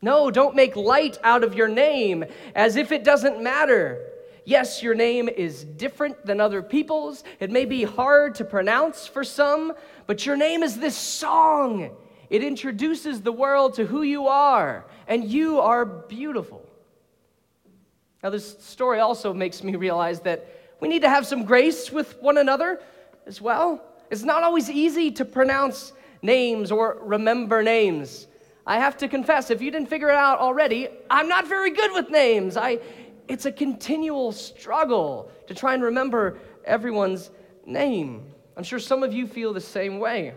No, 0.02 0.32
don't 0.32 0.56
make 0.56 0.76
light 0.76 1.20
out 1.24 1.44
of 1.44 1.54
your 1.54 1.68
name 1.68 2.26
as 2.56 2.78
if 2.78 2.92
it 2.92 3.04
doesn't 3.04 3.44
matter. 3.44 4.10
Yes, 4.44 4.82
your 4.82 4.96
name 4.96 5.30
is 5.30 5.66
different 5.66 6.26
than 6.26 6.42
other 6.42 6.64
people's. 6.64 7.24
It 7.40 7.52
may 7.52 7.66
be 7.66 7.84
hard 7.84 8.34
to 8.36 8.44
pronounce 8.44 9.06
for 9.06 9.24
some, 9.24 9.74
but 10.08 10.26
your 10.26 10.36
name 10.36 10.64
is 10.64 10.80
this 10.80 10.98
song. 10.98 11.92
It 12.32 12.44
introduces 12.44 13.22
the 13.22 13.32
world 13.32 13.76
to 13.76 13.86
who 13.86 14.02
you 14.02 14.26
are, 14.26 14.88
and 15.08 15.24
you 15.24 15.60
are 15.60 15.86
beautiful. 15.86 16.68
Now, 18.24 18.32
this 18.32 18.58
story 18.64 19.00
also 19.00 19.32
makes 19.32 19.64
me 19.64 19.76
realize 19.76 20.22
that 20.22 20.57
we 20.80 20.88
need 20.88 21.02
to 21.02 21.10
have 21.10 21.26
some 21.26 21.44
grace 21.44 21.92
with 21.92 22.22
one 22.22 22.38
another 22.38 22.80
as 23.26 23.42
well. 23.42 23.82
It's 24.10 24.24
not 24.24 24.44
always 24.44 24.70
easy 24.70 25.12
to 25.12 25.26
pronounce 25.26 25.94
names 26.22 26.72
or 26.72 26.98
remember 27.02 27.64
names. 27.64 28.28
I 28.66 28.80
have 28.80 28.98
to 28.98 29.08
confess, 29.08 29.50
if 29.50 29.62
you 29.62 29.72
didn't 29.72 29.90
figure 29.90 30.10
it 30.10 30.16
out 30.16 30.40
already, 30.40 30.90
I'm 31.10 31.30
not 31.30 31.48
very 31.48 31.72
good 31.72 31.94
with 31.94 32.10
names. 32.10 32.58
I, 32.58 32.80
it's 33.28 33.46
a 33.46 33.52
continual 33.52 34.32
struggle 34.32 35.32
to 35.48 35.54
try 35.54 35.74
and 35.74 35.84
remember 35.84 36.38
everyone's 36.66 37.32
name. 37.66 38.26
I'm 38.56 38.64
sure 38.64 38.80
some 38.80 39.04
of 39.04 39.14
you 39.14 39.28
feel 39.28 39.54
the 39.54 39.62
same 39.62 40.00
way. 40.00 40.34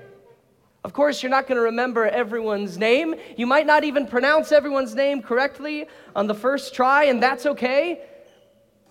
Of 0.82 0.92
course, 0.92 1.22
you're 1.22 1.30
not 1.30 1.46
going 1.46 1.56
to 1.56 1.62
remember 1.62 2.06
everyone's 2.06 2.78
name. 2.78 3.14
You 3.36 3.46
might 3.46 3.66
not 3.66 3.84
even 3.84 4.06
pronounce 4.06 4.50
everyone's 4.50 4.94
name 4.94 5.22
correctly 5.22 5.86
on 6.16 6.26
the 6.26 6.34
first 6.34 6.74
try, 6.74 7.04
and 7.04 7.22
that's 7.22 7.46
okay. 7.46 8.00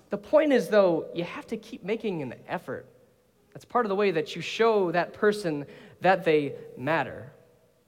The 0.09 0.17
point 0.17 0.53
is, 0.53 0.69
though, 0.69 1.07
you 1.13 1.23
have 1.23 1.47
to 1.47 1.57
keep 1.57 1.83
making 1.83 2.21
an 2.21 2.33
effort. 2.47 2.85
That's 3.53 3.65
part 3.65 3.85
of 3.85 3.89
the 3.89 3.95
way 3.95 4.11
that 4.11 4.35
you 4.35 4.41
show 4.41 4.91
that 4.91 5.13
person 5.13 5.65
that 6.01 6.23
they 6.23 6.53
matter. 6.77 7.31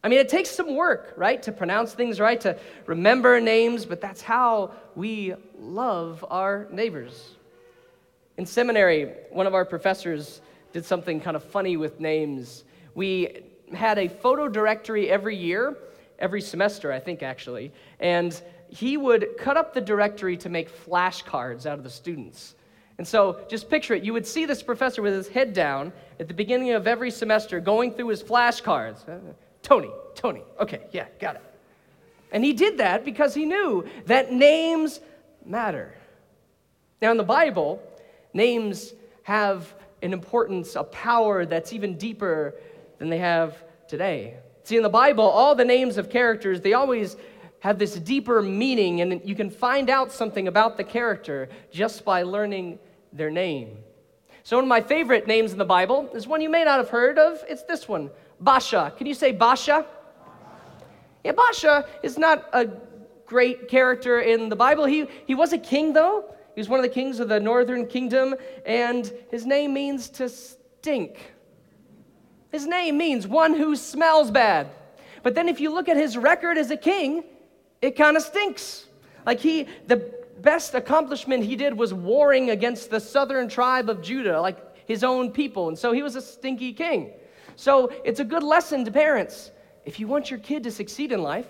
I 0.04 0.10
mean, 0.10 0.20
it 0.20 0.30
takes 0.30 0.50
some 0.50 0.76
work, 0.76 1.14
right, 1.16 1.42
to 1.44 1.52
pronounce 1.52 1.94
things 1.94 2.20
right, 2.20 2.42
to 2.42 2.58
remember 2.88 3.40
names, 3.40 3.86
but 3.86 4.02
that's 4.02 4.22
how 4.22 4.72
we 4.96 5.36
love 5.60 6.26
our 6.30 6.68
neighbors. 6.72 7.36
In 8.38 8.46
seminary, 8.46 9.14
one 9.30 9.46
of 9.46 9.54
our 9.54 9.66
professors 9.66 10.42
did 10.74 10.86
something 10.86 11.22
kind 11.22 11.36
of 11.36 11.44
funny 11.44 11.78
with 11.78 12.00
names. 12.00 12.64
We 12.96 13.44
had 13.74 14.00
a 14.00 14.08
photo 14.08 14.48
directory 14.48 15.10
every 15.10 15.36
year, 15.36 15.78
every 16.18 16.42
semester, 16.42 16.92
I 16.92 17.00
think, 17.00 17.22
actually, 17.22 17.72
and 18.00 18.42
he 18.72 18.96
would 18.96 19.38
cut 19.38 19.58
up 19.58 19.74
the 19.74 19.82
directory 19.82 20.38
to 20.38 20.50
make 20.50 20.72
flashcards 20.86 21.66
out 21.66 21.78
of 21.78 21.84
the 21.84 21.90
students. 21.90 22.56
And 22.98 23.08
so 23.08 23.42
just 23.50 23.70
picture 23.70 23.94
it. 23.94 24.04
You 24.04 24.14
would 24.14 24.26
see 24.26 24.46
this 24.46 24.64
professor 24.64 25.02
with 25.02 25.14
his 25.14 25.28
head 25.28 25.54
down 25.54 25.92
at 26.20 26.28
the 26.28 26.34
beginning 26.34 26.72
of 26.72 26.88
every 26.88 27.12
semester 27.12 27.60
going 27.60 27.94
through 27.94 28.08
his 28.08 28.24
flashcards. 28.24 29.08
Uh, 29.08 29.34
Tony, 29.62 29.92
Tony. 30.16 30.44
Okay, 30.60 30.88
yeah, 30.92 31.08
got 31.20 31.36
it. 31.36 31.44
And 32.32 32.46
he 32.46 32.54
did 32.54 32.78
that 32.78 33.04
because 33.04 33.34
he 33.34 33.46
knew 33.46 33.86
that 34.06 34.32
names 34.32 35.02
matter. 35.46 35.94
Now, 37.02 37.12
in 37.12 37.18
the 37.18 37.24
Bible, 37.24 37.82
names 38.34 38.94
have 39.24 39.74
an 40.02 40.14
importance, 40.14 40.76
a 40.76 40.84
power 40.84 41.46
that's 41.46 41.74
even 41.74 41.98
deeper 41.98 42.56
than 43.00 43.10
they 43.10 43.18
have 43.18 43.64
today. 43.88 44.36
See, 44.64 44.78
in 44.78 44.84
the 44.84 44.90
Bible, 44.90 45.26
all 45.26 45.56
the 45.56 45.66
names 45.66 45.98
of 45.98 46.10
characters, 46.10 46.62
they 46.62 46.74
always 46.74 47.18
have 47.62 47.78
this 47.78 47.96
deeper 47.96 48.42
meaning, 48.42 49.02
and 49.02 49.22
you 49.24 49.36
can 49.36 49.50
find 49.50 49.90
out 49.90 50.12
something 50.12 50.48
about 50.48 50.78
the 50.78 50.84
character 50.84 51.48
just 51.72 52.04
by 52.04 52.24
learning 52.24 52.80
their 53.14 53.30
name. 53.30 53.78
So, 54.44 54.58
one 54.58 54.66
of 54.66 54.70
my 54.70 54.82
favorite 54.82 55.28
names 55.28 55.52
in 55.52 55.60
the 55.60 55.66
Bible 55.66 56.10
is 56.14 56.28
one 56.28 56.42
you 56.42 56.50
may 56.50 56.64
not 56.64 56.80
have 56.80 56.90
heard 56.90 57.20
of. 57.20 57.44
It's 57.48 57.64
this 57.64 57.88
one, 57.88 58.10
Baasha. 58.44 58.98
Can 58.98 59.06
you 59.06 59.14
say 59.14 59.32
Baasha? 59.32 59.86
Yeah, 61.24 61.34
Baasha 61.34 61.88
is 62.02 62.18
not 62.18 62.50
a 62.52 62.68
great 63.28 63.68
character 63.68 64.22
in 64.22 64.50
the 64.50 64.56
Bible. 64.56 64.86
He, 64.86 65.08
he 65.28 65.36
was 65.36 65.54
a 65.54 65.60
king, 65.60 65.94
though. 65.94 66.34
He 66.56 66.60
was 66.60 66.68
one 66.68 66.80
of 66.80 66.84
the 66.84 66.90
kings 66.90 67.20
of 67.20 67.30
the 67.30 67.40
northern 67.40 67.86
kingdom, 67.86 68.36
and 68.66 69.12
his 69.30 69.46
name 69.46 69.74
means 69.74 70.10
to 70.10 70.30
stink. 70.30 71.32
His 72.52 72.66
name 72.66 72.98
means 72.98 73.28
one 73.28 73.54
who 73.54 73.76
smells 73.76 74.32
bad. 74.32 74.72
But 75.22 75.36
then 75.36 75.48
if 75.48 75.60
you 75.60 75.72
look 75.72 75.88
at 75.88 75.96
his 75.96 76.18
record 76.18 76.58
as 76.58 76.72
a 76.72 76.78
king, 76.78 77.24
it 77.82 77.96
kind 77.96 78.16
of 78.16 78.24
stinks. 78.24 78.88
Like 79.26 79.40
he, 79.40 79.68
the 79.88 80.14
best 80.42 80.74
accomplishment 80.74 81.44
he 81.44 81.56
did 81.56 81.78
was 81.78 81.94
warring 81.94 82.50
against 82.50 82.90
the 82.90 83.00
southern 83.00 83.48
tribe 83.48 83.90
of 83.90 84.02
Judah, 84.02 84.42
like 84.42 84.88
his 84.88 85.04
own 85.04 85.32
people. 85.32 85.68
And 85.68 85.78
so 85.78 85.92
he 85.92 86.04
was 86.04 86.16
a 86.16 86.22
stinky 86.22 86.74
king. 86.74 87.12
So 87.56 87.92
it's 88.04 88.20
a 88.20 88.26
good 88.26 88.44
lesson 88.44 88.86
to 88.86 88.92
parents. 88.92 89.52
If 89.86 90.00
you 90.00 90.08
want 90.08 90.30
your 90.30 90.40
kid 90.40 90.64
to 90.64 90.72
succeed 90.72 91.12
in 91.12 91.22
life, 91.22 91.48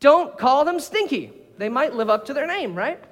don't 0.00 0.36
call 0.36 0.64
them 0.64 0.80
stinky. 0.80 1.32
They 1.56 1.68
might 1.68 1.94
live 1.94 2.10
up 2.10 2.26
to 2.26 2.34
their 2.34 2.46
name, 2.46 2.74
right? 2.74 3.02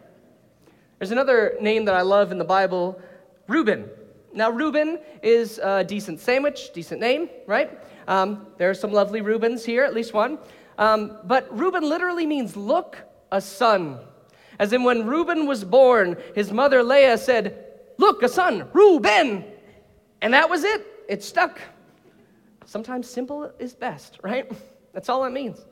There's 0.98 1.10
another 1.10 1.56
name 1.60 1.84
that 1.86 1.94
I 1.94 2.02
love 2.02 2.32
in 2.32 2.38
the 2.38 2.44
Bible, 2.44 3.00
Reuben. 3.46 3.88
Now, 4.34 4.50
Reuben 4.50 4.98
is 5.22 5.58
a 5.58 5.84
decent 5.84 6.20
sandwich, 6.20 6.72
decent 6.72 7.00
name, 7.00 7.28
right? 7.46 7.78
Um, 8.08 8.46
there 8.56 8.70
are 8.70 8.74
some 8.74 8.92
lovely 8.92 9.20
Reubens 9.20 9.64
here, 9.64 9.84
at 9.84 9.94
least 9.94 10.12
one. 10.12 10.38
Um, 10.78 11.18
but 11.24 11.56
Reuben 11.56 11.88
literally 11.88 12.26
means 12.26 12.56
look, 12.56 12.98
a 13.30 13.40
son. 13.40 13.98
As 14.58 14.72
in, 14.72 14.84
when 14.84 15.06
Reuben 15.06 15.46
was 15.46 15.64
born, 15.64 16.16
his 16.34 16.52
mother 16.52 16.82
Leah 16.82 17.18
said, 17.18 17.58
Look, 17.98 18.22
a 18.22 18.28
son, 18.28 18.68
Reuben. 18.72 19.44
And 20.20 20.34
that 20.34 20.48
was 20.48 20.64
it. 20.64 20.86
It 21.08 21.22
stuck. 21.22 21.60
Sometimes 22.64 23.08
simple 23.08 23.52
is 23.58 23.74
best, 23.74 24.18
right? 24.22 24.50
That's 24.92 25.08
all 25.08 25.24
it 25.24 25.30
means. 25.30 25.64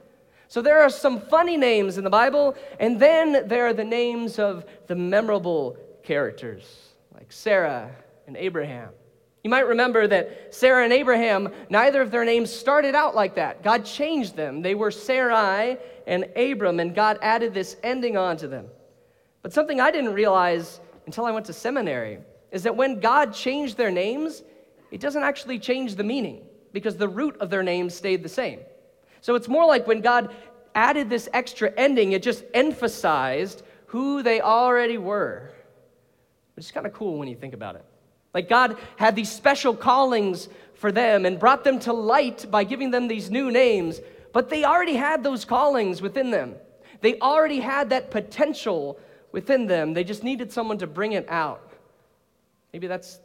So 0.49 0.61
there 0.61 0.80
are 0.80 0.90
some 0.90 1.21
funny 1.21 1.57
names 1.57 1.97
in 1.97 2.04
the 2.04 2.11
Bible, 2.11 2.57
and 2.80 2.99
then 2.99 3.47
there 3.47 3.66
are 3.66 3.73
the 3.73 3.85
names 3.85 4.38
of 4.38 4.64
the 4.88 4.97
memorable 4.97 5.76
characters, 6.02 6.64
like 7.14 7.30
Sarah 7.30 7.90
and 8.26 8.37
Abraham. 8.37 8.90
You 9.42 9.50
might 9.50 9.66
remember 9.66 10.06
that 10.06 10.54
Sarah 10.54 10.85
and 10.85 10.92
Abraham, 10.92 11.50
neither 11.70 12.02
of 12.02 12.11
their 12.11 12.25
names 12.25 12.50
started 12.50 12.94
out 12.94 13.14
like 13.14 13.37
that. 13.37 13.62
God 13.62 13.85
changed 13.87 14.37
them. 14.37 14.61
They 14.61 14.75
were 14.75 14.90
Sarai 14.90 15.78
and 16.06 16.28
Abram, 16.37 16.78
and 16.80 16.94
God 16.94 17.18
added 17.23 17.54
this 17.54 17.76
ending 17.82 18.16
onto 18.16 18.49
them. 18.49 18.66
But 19.42 19.52
something 19.52 19.80
I 19.80 19.90
didn't 19.90 20.12
realize 20.12 20.80
until 21.06 21.25
I 21.25 21.30
went 21.30 21.47
to 21.47 21.54
seminary 21.54 22.18
is 22.50 22.62
that 22.64 22.76
when 22.76 23.00
God 23.00 23.32
changed 23.32 23.78
their 23.78 23.90
names, 23.90 24.42
it 24.90 25.00
doesn't 25.00 25.23
actually 25.23 25.59
change 25.59 25.94
the 25.94 26.04
meaning 26.04 26.42
because 26.73 26.97
the 26.97 27.09
root 27.09 27.37
of 27.40 27.49
their 27.49 27.62
names 27.62 27.94
stayed 27.94 28.23
the 28.23 28.28
same. 28.28 28.61
So 29.23 29.35
it's 29.35 29.49
more 29.49 29.66
like 29.66 29.87
when 29.87 30.02
God 30.02 30.35
added 30.75 31.09
this 31.09 31.28
extra 31.32 31.73
ending, 31.76 32.12
it 32.12 32.23
just 32.23 32.44
emphasized 32.52 33.62
who 33.87 34.23
they 34.23 34.40
already 34.40 34.99
were, 34.99 35.50
which 36.54 36.66
is 36.66 36.73
kind 36.73 36.87
of 36.87 36.92
cool 36.92 37.18
when 37.18 37.28
you 37.28 37.37
think 37.37 37.54
about 37.54 37.76
it. 37.76 37.85
Like 38.32 38.49
God 38.49 38.76
had 38.96 39.16
these 39.16 39.30
special 39.30 39.75
callings 39.75 40.49
for 40.75 40.92
them 40.92 41.26
and 41.26 41.38
brought 41.38 41.64
them 41.64 41.78
to 41.80 41.92
light 41.92 42.46
by 42.50 42.64
giving 42.64 42.90
them 42.90 43.08
these 43.08 43.30
new 43.30 43.50
names, 43.50 44.00
but 44.32 44.49
they 44.49 44.64
already 44.64 44.94
had 44.94 45.22
those 45.22 45.44
callings 45.44 46.00
within 46.00 46.30
them. 46.30 46.54
They 47.00 47.18
already 47.18 47.60
had 47.60 47.90
that 47.90 48.10
potential 48.10 48.99
within 49.32 49.66
them. 49.66 49.94
They 49.94 50.04
just 50.04 50.22
needed 50.22 50.52
someone 50.52 50.78
to 50.78 50.87
bring 50.87 51.12
it 51.12 51.26
out. 51.28 51.72
Maybe 52.72 52.87
that's 52.87 53.20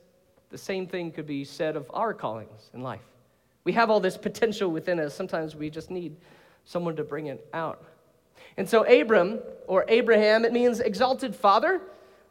the 0.49 0.57
same 0.57 0.87
thing 0.87 1.11
could 1.11 1.27
be 1.27 1.43
said 1.43 1.75
of 1.75 1.89
our 1.93 2.13
callings 2.13 2.69
in 2.73 2.81
life. 2.81 3.01
We 3.63 3.73
have 3.73 3.89
all 3.89 3.99
this 3.99 4.17
potential 4.17 4.69
within 4.69 4.99
us. 4.99 5.13
Sometimes 5.13 5.55
we 5.55 5.69
just 5.69 5.89
need 5.89 6.15
someone 6.65 6.95
to 6.95 7.03
bring 7.03 7.27
it 7.27 7.47
out. 7.53 7.83
And 8.57 8.69
so, 8.69 8.83
Abram, 8.83 9.39
or 9.67 9.85
Abraham, 9.87 10.45
it 10.45 10.53
means 10.53 10.79
exalted 10.79 11.35
father, 11.35 11.81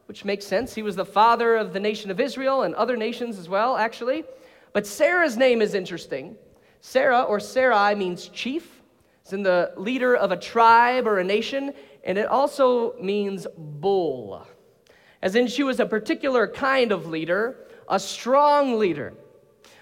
which 0.07 0.25
makes 0.25 0.47
sense. 0.47 0.75
He 0.75 0.83
was 0.83 0.97
the 0.97 1.05
father 1.05 1.57
of 1.57 1.73
the 1.73 1.81
nation 1.81 2.11
of 2.11 2.21
Israel 2.21 2.63
and 2.63 2.75
other 2.75 2.97
nations 2.97 3.39
as 3.39 3.49
well, 3.49 3.77
actually. 3.77 4.25
But 4.73 4.87
Sarah's 4.87 5.37
name 5.37 5.63
is 5.63 5.75
interesting. 5.75 6.37
Sarah, 6.81 7.23
or 7.23 7.41
Sarai, 7.41 7.95
means 7.95 8.29
chief. 8.29 8.83
It's 9.23 9.33
in 9.33 9.43
the 9.43 9.73
leader 9.77 10.15
of 10.15 10.33
a 10.33 10.37
tribe 10.37 11.07
or 11.07 11.19
a 11.19 11.25
nation, 11.25 11.73
and 12.05 12.19
it 12.19 12.27
also 12.27 12.95
means 13.01 13.47
bull. 13.57 14.47
As 15.23 15.35
in, 15.35 15.47
she 15.47 15.63
was 15.63 15.81
a 15.81 15.87
particular 15.87 16.47
kind 16.47 16.93
of 16.93 17.07
leader, 17.07 17.67
a 17.89 17.99
strong 17.99 18.79
leader 18.79 19.15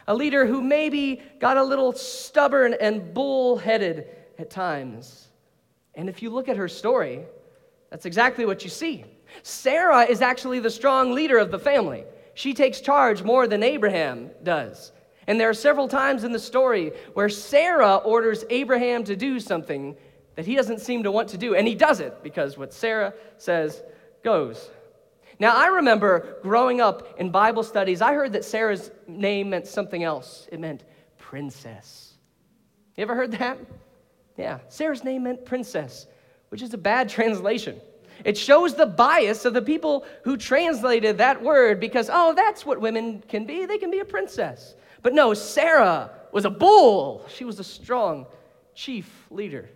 a 0.08 0.14
leader 0.14 0.46
who 0.46 0.60
maybe 0.60 1.22
got 1.38 1.56
a 1.56 1.62
little 1.62 1.92
stubborn 1.92 2.74
and 2.80 3.14
bull-headed 3.14 4.08
at 4.38 4.50
times. 4.50 5.28
And 5.94 6.08
if 6.08 6.22
you 6.22 6.30
look 6.30 6.48
at 6.48 6.56
her 6.56 6.68
story, 6.68 7.24
that's 7.90 8.06
exactly 8.06 8.44
what 8.44 8.64
you 8.64 8.70
see. 8.70 9.04
Sarah 9.42 10.02
is 10.02 10.22
actually 10.22 10.60
the 10.60 10.70
strong 10.70 11.12
leader 11.12 11.38
of 11.38 11.50
the 11.50 11.58
family. 11.58 12.04
She 12.34 12.54
takes 12.54 12.80
charge 12.80 13.22
more 13.22 13.46
than 13.46 13.62
Abraham 13.62 14.30
does. 14.42 14.92
And 15.26 15.40
there 15.40 15.48
are 15.48 15.54
several 15.54 15.88
times 15.88 16.24
in 16.24 16.32
the 16.32 16.38
story 16.38 16.92
where 17.14 17.28
Sarah 17.28 17.96
orders 17.96 18.44
Abraham 18.50 19.04
to 19.04 19.16
do 19.16 19.38
something 19.38 19.96
that 20.34 20.46
he 20.46 20.56
doesn't 20.56 20.80
seem 20.80 21.02
to 21.02 21.12
want 21.12 21.28
to 21.28 21.38
do. 21.38 21.54
And 21.54 21.68
he 21.68 21.74
does 21.74 22.00
it 22.00 22.22
because 22.22 22.56
what 22.56 22.72
Sarah 22.72 23.14
says 23.36 23.82
goes. 24.24 24.70
Now, 25.38 25.56
I 25.56 25.66
remember 25.66 26.38
growing 26.42 26.80
up 26.80 27.18
in 27.18 27.30
Bible 27.30 27.62
studies, 27.62 28.00
I 28.00 28.14
heard 28.14 28.32
that 28.32 28.44
Sarah's 28.44 28.90
name 29.06 29.50
meant 29.50 29.66
something 29.66 30.02
else. 30.02 30.48
It 30.52 30.60
meant 30.60 30.84
princess. 31.18 32.14
You 32.96 33.02
ever 33.02 33.14
heard 33.14 33.32
that? 33.32 33.58
Yeah, 34.36 34.60
Sarah's 34.68 35.04
name 35.04 35.24
meant 35.24 35.44
princess, 35.44 36.06
which 36.48 36.62
is 36.62 36.74
a 36.74 36.78
bad 36.78 37.08
translation. 37.18 37.80
It 38.24 38.36
shows 38.36 38.74
the 38.74 38.86
bias 38.86 39.44
of 39.44 39.54
the 39.54 39.62
people 39.62 40.04
who 40.24 40.36
translated 40.36 41.18
that 41.18 41.42
word 41.42 41.80
because, 41.80 42.10
oh, 42.12 42.34
that's 42.34 42.64
what 42.64 42.80
women 42.80 43.22
can 43.28 43.44
be. 43.44 43.66
They 43.66 43.78
can 43.78 43.90
be 43.90 44.00
a 44.00 44.04
princess. 44.04 44.74
But 45.02 45.14
no, 45.14 45.34
Sarah 45.34 46.10
was 46.32 46.44
a 46.44 46.50
bull. 46.50 47.26
She 47.28 47.44
was 47.44 47.58
a 47.58 47.64
strong 47.64 48.26
chief 48.74 49.26
leader. 49.30 49.68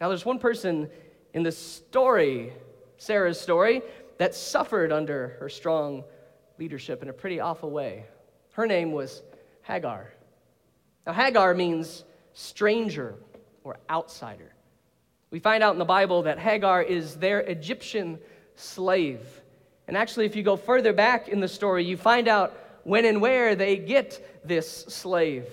Now, 0.00 0.08
there's 0.08 0.24
one 0.24 0.38
person 0.38 0.88
in 1.34 1.42
the 1.42 1.52
story, 1.52 2.52
Sarah's 2.96 3.40
story, 3.40 3.82
that 4.18 4.34
suffered 4.34 4.92
under 4.92 5.36
her 5.40 5.48
strong 5.48 6.04
leadership 6.58 7.02
in 7.02 7.08
a 7.08 7.12
pretty 7.12 7.40
awful 7.40 7.70
way. 7.70 8.04
Her 8.52 8.66
name 8.66 8.92
was 8.92 9.22
Hagar. 9.62 10.12
Now, 11.06 11.12
Hagar 11.12 11.54
means 11.54 12.04
stranger 12.32 13.14
or 13.64 13.78
outsider. 13.90 14.54
We 15.32 15.40
find 15.40 15.64
out 15.64 15.72
in 15.72 15.80
the 15.80 15.84
Bible 15.84 16.22
that 16.22 16.38
Hagar 16.38 16.82
is 16.82 17.16
their 17.16 17.40
Egyptian 17.40 18.20
slave. 18.54 19.20
And 19.88 19.96
actually, 19.96 20.26
if 20.26 20.36
you 20.36 20.44
go 20.44 20.56
further 20.56 20.92
back 20.92 21.26
in 21.26 21.40
the 21.40 21.48
story, 21.48 21.84
you 21.84 21.96
find 21.96 22.28
out 22.28 22.56
when 22.84 23.04
and 23.04 23.20
where 23.20 23.56
they 23.56 23.76
get 23.76 24.40
this 24.46 24.68
slave. 24.70 25.46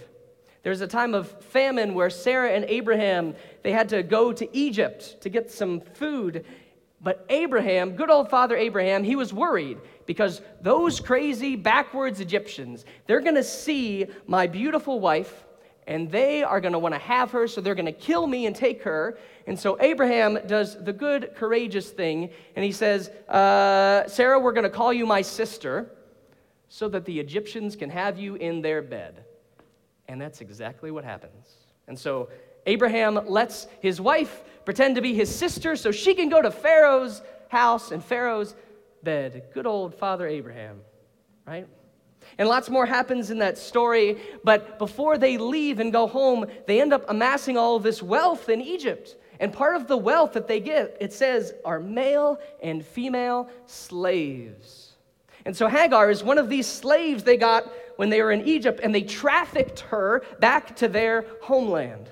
There's 0.62 0.82
a 0.82 0.88
time 0.88 1.16
of 1.16 1.32
famine 1.46 1.96
where 1.96 2.12
Sarah 2.12 2.52
and 2.52 2.66
Abraham 2.66 3.34
they 3.64 3.72
had 3.72 3.90
to 3.90 4.04
go 4.04 4.32
to 4.32 4.56
Egypt 4.56 5.22
to 5.22 5.30
get 5.30 5.50
some 5.50 5.82
food 5.82 6.46
but 7.02 7.26
Abraham, 7.30 7.96
good 7.96 8.10
old 8.10 8.30
father 8.30 8.58
Abraham, 8.58 9.04
he 9.04 9.16
was 9.16 9.34
worried 9.34 9.78
because 10.06 10.42
those 10.62 11.00
crazy 11.00 11.56
backwards 11.56 12.20
Egyptians, 12.20 12.86
they're 13.08 13.22
going 13.22 13.36
to 13.36 13.44
see 13.44 14.08
my 14.28 14.48
beautiful 14.48 15.00
wife 15.00 15.46
and 15.90 16.12
they 16.12 16.44
are 16.44 16.62
going 16.62 16.74
to 16.74 16.80
want 16.80 16.94
to 16.94 17.00
have 17.00 17.32
her, 17.32 17.48
so 17.48 17.62
they're 17.62 17.74
going 17.74 17.88
to 17.88 17.92
kill 17.92 18.28
me 18.28 18.46
and 18.46 18.56
take 18.56 18.84
her. 18.84 19.18
And 19.48 19.60
so 19.60 19.76
Abraham 19.82 20.38
does 20.46 20.82
the 20.82 20.94
good, 20.94 21.32
courageous 21.36 21.90
thing, 21.90 22.30
and 22.56 22.64
he 22.64 22.72
says, 22.72 23.10
uh, 23.28 24.08
Sarah, 24.08 24.40
we're 24.40 24.54
going 24.54 24.66
to 24.66 24.70
call 24.70 24.94
you 24.94 25.08
my 25.08 25.24
sister 25.24 25.92
so 26.68 26.88
that 26.90 27.06
the 27.06 27.20
Egyptians 27.20 27.76
can 27.76 27.90
have 27.90 28.20
you 28.20 28.36
in 28.36 28.62
their 28.62 28.84
bed. 28.84 29.26
And 30.08 30.22
that's 30.22 30.42
exactly 30.42 30.92
what 30.92 31.04
happens. 31.04 31.56
And 31.88 31.98
so 31.98 32.30
Abraham 32.68 33.28
lets 33.28 33.66
his 33.82 34.00
wife 34.00 34.44
pretend 34.66 34.94
to 34.96 35.02
be 35.02 35.16
his 35.16 35.34
sister 35.34 35.76
so 35.76 35.92
she 35.92 36.14
can 36.14 36.30
go 36.30 36.40
to 36.40 36.52
Pharaoh's 36.52 37.24
house 37.48 37.90
and 37.90 38.04
Pharaoh's 38.04 38.56
bed. 39.02 39.46
Good 39.56 39.66
old 39.66 39.96
Father 39.96 40.28
Abraham, 40.28 40.82
right? 41.48 41.68
And 42.40 42.48
lots 42.48 42.70
more 42.70 42.86
happens 42.86 43.32
in 43.32 43.40
that 43.40 43.58
story, 43.58 44.18
but 44.46 44.80
before 44.80 45.18
they 45.18 45.38
leave 45.38 45.82
and 45.82 45.92
go 45.92 46.08
home, 46.08 46.46
they 46.68 46.80
end 46.80 46.94
up 46.94 47.04
amassing 47.10 47.58
all 47.58 47.76
of 47.76 47.84
this 47.84 48.02
wealth 48.02 48.48
in 48.48 48.62
Egypt. 48.62 49.18
And 49.42 49.52
part 49.52 49.76
of 49.76 49.88
the 49.88 49.98
wealth 49.98 50.34
that 50.34 50.48
they 50.48 50.62
get, 50.62 50.96
it 51.02 51.12
says, 51.12 51.54
are 51.66 51.82
male 51.82 52.40
and 52.64 52.84
female 52.84 53.50
slaves. 53.66 54.94
And 55.46 55.56
so 55.56 55.68
Hagar 55.68 56.10
is 56.10 56.24
one 56.24 56.38
of 56.38 56.50
these 56.50 56.66
slaves 56.66 57.24
they 57.24 57.36
got 57.36 57.70
when 57.98 58.10
they 58.10 58.22
were 58.22 58.32
in 58.32 58.48
Egypt, 58.48 58.80
and 58.82 58.96
they 58.96 59.02
trafficked 59.02 59.82
her 59.82 60.24
back 60.40 60.78
to 60.78 60.88
their 60.88 61.26
homeland. 61.42 62.10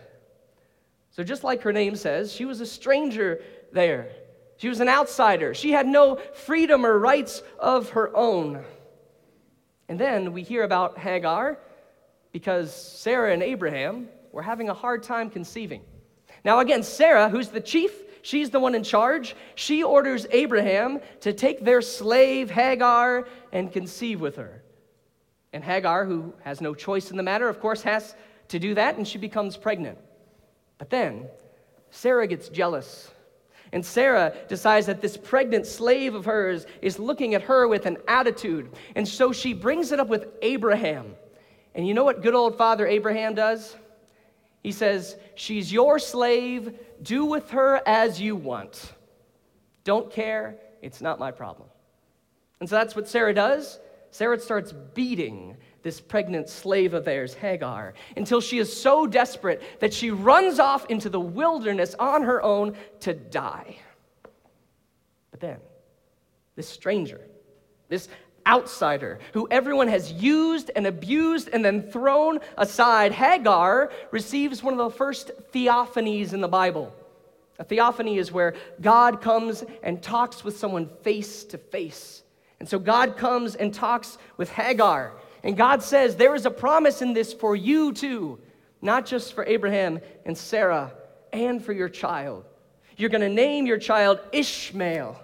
So, 1.11 1.23
just 1.23 1.45
like 1.45 1.61
her 1.61 1.71
name 1.71 1.95
says, 1.95 2.33
she 2.33 2.43
was 2.43 2.59
a 2.59 2.65
stranger 2.65 3.41
there. 3.71 4.09
She 4.57 4.67
was 4.67 4.81
an 4.81 4.89
outsider. 4.89 5.53
She 5.53 5.71
had 5.71 5.87
no 5.87 6.17
freedom 6.33 6.85
or 6.85 6.99
rights 6.99 7.41
of 7.59 7.91
her 7.91 8.15
own. 8.15 8.65
And 9.89 9.99
then 9.99 10.33
we 10.33 10.43
hear 10.43 10.63
about 10.63 10.97
Hagar 10.97 11.57
because 12.31 12.75
Sarah 12.75 13.33
and 13.33 13.41
Abraham 13.41 14.09
were 14.31 14.41
having 14.41 14.69
a 14.69 14.73
hard 14.73 15.03
time 15.03 15.29
conceiving. 15.29 15.81
Now, 16.43 16.59
again, 16.59 16.83
Sarah, 16.83 17.29
who's 17.29 17.49
the 17.49 17.61
chief, 17.61 17.91
she's 18.21 18.49
the 18.49 18.59
one 18.59 18.75
in 18.75 18.83
charge. 18.83 19.35
She 19.55 19.83
orders 19.83 20.27
Abraham 20.31 20.99
to 21.21 21.33
take 21.33 21.63
their 21.63 21.81
slave 21.81 22.51
Hagar 22.51 23.27
and 23.51 23.71
conceive 23.71 24.19
with 24.19 24.35
her. 24.35 24.61
And 25.53 25.63
Hagar, 25.63 26.05
who 26.05 26.33
has 26.43 26.61
no 26.61 26.75
choice 26.75 27.09
in 27.09 27.17
the 27.17 27.23
matter, 27.23 27.47
of 27.47 27.59
course, 27.59 27.81
has 27.83 28.15
to 28.49 28.59
do 28.59 28.75
that, 28.75 28.97
and 28.97 29.07
she 29.07 29.17
becomes 29.17 29.57
pregnant. 29.57 29.97
But 30.77 30.89
then 30.89 31.27
Sarah 31.89 32.27
gets 32.27 32.49
jealous. 32.49 33.09
And 33.71 33.85
Sarah 33.85 34.33
decides 34.47 34.85
that 34.85 35.01
this 35.01 35.17
pregnant 35.17 35.65
slave 35.65 36.15
of 36.15 36.25
hers 36.25 36.65
is 36.81 36.99
looking 36.99 37.33
at 37.33 37.43
her 37.43 37.67
with 37.67 37.85
an 37.85 37.97
attitude. 38.07 38.71
And 38.95 39.07
so 39.07 39.31
she 39.31 39.53
brings 39.53 39.91
it 39.91 39.99
up 39.99 40.07
with 40.07 40.27
Abraham. 40.41 41.15
And 41.75 41.87
you 41.87 41.93
know 41.93 42.03
what 42.03 42.21
good 42.21 42.33
old 42.33 42.57
father 42.57 42.87
Abraham 42.87 43.35
does? 43.35 43.75
He 44.63 44.71
says, 44.71 45.17
She's 45.35 45.71
your 45.71 45.99
slave. 45.99 46.79
Do 47.01 47.25
with 47.25 47.51
her 47.51 47.81
as 47.85 48.19
you 48.19 48.35
want. 48.35 48.93
Don't 49.83 50.11
care. 50.11 50.57
It's 50.81 51.01
not 51.01 51.19
my 51.19 51.31
problem. 51.31 51.69
And 52.59 52.67
so 52.67 52.75
that's 52.75 52.95
what 52.95 53.07
Sarah 53.07 53.33
does. 53.33 53.79
Sarah 54.11 54.39
starts 54.39 54.73
beating 54.93 55.57
this 55.87 56.01
pregnant 56.01 56.49
slave 56.49 56.93
of 56.93 57.05
theirs, 57.05 57.33
Hagar, 57.33 57.93
until 58.17 58.41
she 58.41 58.57
is 58.57 58.77
so 58.77 59.07
desperate 59.07 59.63
that 59.79 59.93
she 59.93 60.11
runs 60.11 60.59
off 60.59 60.85
into 60.87 61.09
the 61.09 61.17
wilderness 61.17 61.95
on 61.97 62.23
her 62.23 62.43
own 62.43 62.75
to 62.99 63.13
die. 63.13 63.77
But 65.31 65.39
then, 65.39 65.59
this 66.57 66.67
stranger, 66.67 67.21
this 67.87 68.09
outsider 68.45 69.19
who 69.31 69.47
everyone 69.49 69.87
has 69.87 70.11
used 70.11 70.71
and 70.75 70.85
abused 70.85 71.47
and 71.53 71.63
then 71.63 71.89
thrown 71.89 72.39
aside. 72.57 73.13
Hagar 73.13 73.89
receives 74.11 74.61
one 74.61 74.73
of 74.73 74.79
the 74.79 74.89
first 74.89 75.31
theophanies 75.53 76.33
in 76.33 76.41
the 76.41 76.49
Bible. 76.49 76.93
A 77.59 77.63
theophany 77.63 78.17
is 78.17 78.29
where 78.29 78.55
God 78.81 79.21
comes 79.21 79.63
and 79.83 80.03
talks 80.03 80.43
with 80.43 80.57
someone 80.57 80.89
face 81.01 81.45
to 81.45 81.57
face. 81.57 82.23
And 82.59 82.67
so 82.67 82.77
God 82.77 83.15
comes 83.15 83.55
and 83.55 83.73
talks 83.73 84.17
with 84.35 84.49
Hagar. 84.49 85.13
And 85.47 85.55
God 85.55 85.81
says, 85.81 86.17
There 86.17 86.35
is 86.35 86.45
a 86.45 86.51
promise 86.51 87.01
in 87.01 87.13
this 87.13 87.31
for 87.31 87.55
you 87.55 87.93
too, 87.93 88.37
not 88.81 89.05
just 89.05 89.33
for 89.33 89.45
Abraham 89.45 90.01
and 90.25 90.37
Sarah, 90.37 90.91
and 91.31 91.63
for 91.63 91.71
your 91.71 91.87
child. 91.87 92.43
You're 92.97 93.09
going 93.09 93.21
to 93.21 93.29
name 93.29 93.65
your 93.65 93.77
child 93.77 94.19
Ishmael. 94.33 95.17